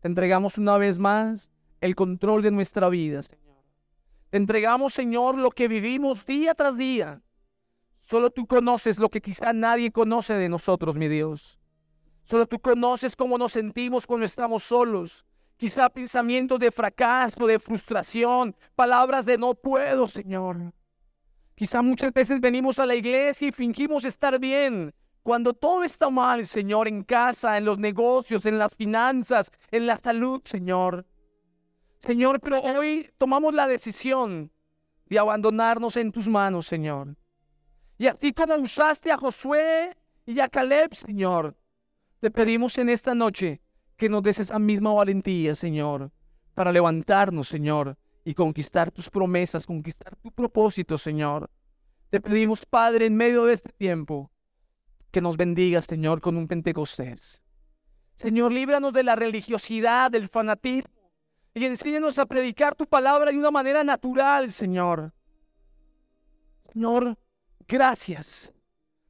[0.00, 3.64] te entregamos una vez más el control de nuestra vida, Señor.
[4.30, 7.22] Te entregamos, Señor, lo que vivimos día tras día.
[7.98, 11.58] Solo tú conoces lo que quizá nadie conoce de nosotros, mi Dios.
[12.24, 15.26] Solo tú conoces cómo nos sentimos cuando estamos solos.
[15.60, 20.72] Quizá pensamientos de fracaso, de frustración, palabras de no puedo, Señor.
[21.54, 26.46] Quizá muchas veces venimos a la iglesia y fingimos estar bien, cuando todo está mal,
[26.46, 31.04] Señor, en casa, en los negocios, en las finanzas, en la salud, Señor.
[31.98, 34.50] Señor, pero hoy tomamos la decisión
[35.10, 37.18] de abandonarnos en tus manos, Señor.
[37.98, 39.94] Y así como usaste a Josué
[40.24, 41.54] y a Caleb, Señor,
[42.18, 43.60] te pedimos en esta noche
[44.00, 46.10] que nos des esa misma valentía, Señor,
[46.54, 51.50] para levantarnos, Señor, y conquistar tus promesas, conquistar tu propósito, Señor.
[52.08, 54.30] Te pedimos, Padre, en medio de este tiempo,
[55.10, 57.42] que nos bendiga, Señor, con un Pentecostés.
[58.14, 61.12] Señor, líbranos de la religiosidad, del fanatismo.
[61.52, 65.12] y enséñanos a predicar tu palabra de una manera natural, Señor.
[66.72, 67.18] Señor,
[67.68, 68.50] gracias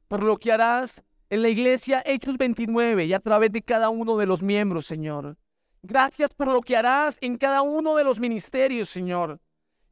[0.09, 1.01] por lo que harás
[1.31, 5.37] en la iglesia Hechos 29 y a través de cada uno de los miembros, Señor.
[5.81, 9.39] Gracias por lo que harás en cada uno de los ministerios, Señor.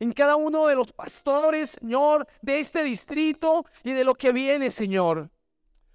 [0.02, 4.70] En cada uno de los pastores, Señor, de este distrito y de lo que viene,
[4.70, 5.30] Señor.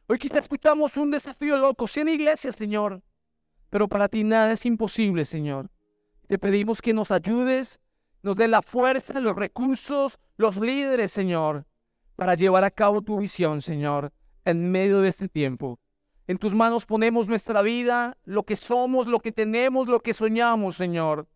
[0.06, 3.02] Hoy quizá escuchamos un desafío loco, en iglesia, Señor.
[3.68, 5.70] Pero para ti nada es imposible, Señor.
[6.26, 7.80] Te pedimos que nos ayudes,
[8.22, 11.66] nos dé la fuerza, los recursos, los líderes, Señor,
[12.16, 14.10] para llevar a cabo tu visión, Señor,
[14.44, 15.78] en medio de este tiempo.
[16.26, 20.76] En tus manos ponemos nuestra vida, lo que somos, lo que tenemos, lo que soñamos,
[20.76, 21.28] Señor.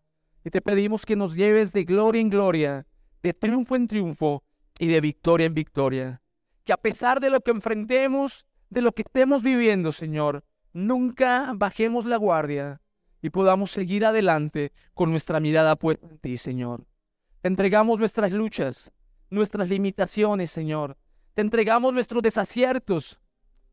[0.43, 2.87] Y te pedimos que nos lleves de gloria en gloria,
[3.21, 4.43] de triunfo en triunfo
[4.79, 6.21] y de victoria en victoria.
[6.63, 10.43] Que a pesar de lo que enfrentemos, de lo que estemos viviendo, Señor,
[10.73, 12.81] nunca bajemos la guardia
[13.21, 16.85] y podamos seguir adelante con nuestra mirada puesta en ti, Señor.
[17.41, 18.91] Te entregamos nuestras luchas,
[19.29, 20.97] nuestras limitaciones, Señor.
[21.39, 23.17] Te entregamos nuestros desaciertos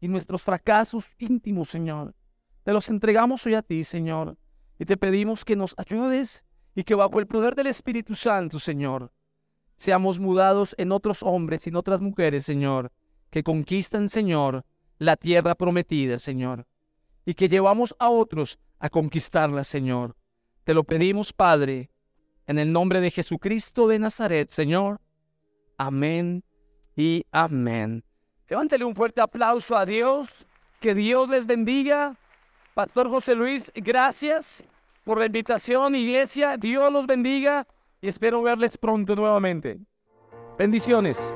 [0.00, 2.14] y nuestros fracasos íntimos, Señor.
[2.62, 4.38] Te los entregamos hoy a ti, Señor.
[4.78, 6.44] Y te pedimos que nos ayudes
[6.76, 9.10] y que bajo el poder del Espíritu Santo, Señor,
[9.76, 12.92] seamos mudados en otros hombres y en otras mujeres, Señor,
[13.30, 14.64] que conquistan, Señor,
[14.98, 16.68] la tierra prometida, Señor,
[17.24, 20.14] y que llevamos a otros a conquistarla, Señor.
[20.62, 21.90] Te lo pedimos, Padre,
[22.46, 25.00] en el nombre de Jesucristo de Nazaret, Señor.
[25.76, 26.44] Amén
[26.96, 28.02] y amén.
[28.48, 30.46] Levántele un fuerte aplauso a Dios.
[30.80, 32.16] Que Dios les bendiga.
[32.74, 34.64] Pastor José Luis, gracias
[35.04, 36.56] por la invitación, iglesia.
[36.56, 37.66] Dios los bendiga
[38.00, 39.78] y espero verles pronto nuevamente.
[40.58, 41.34] Bendiciones.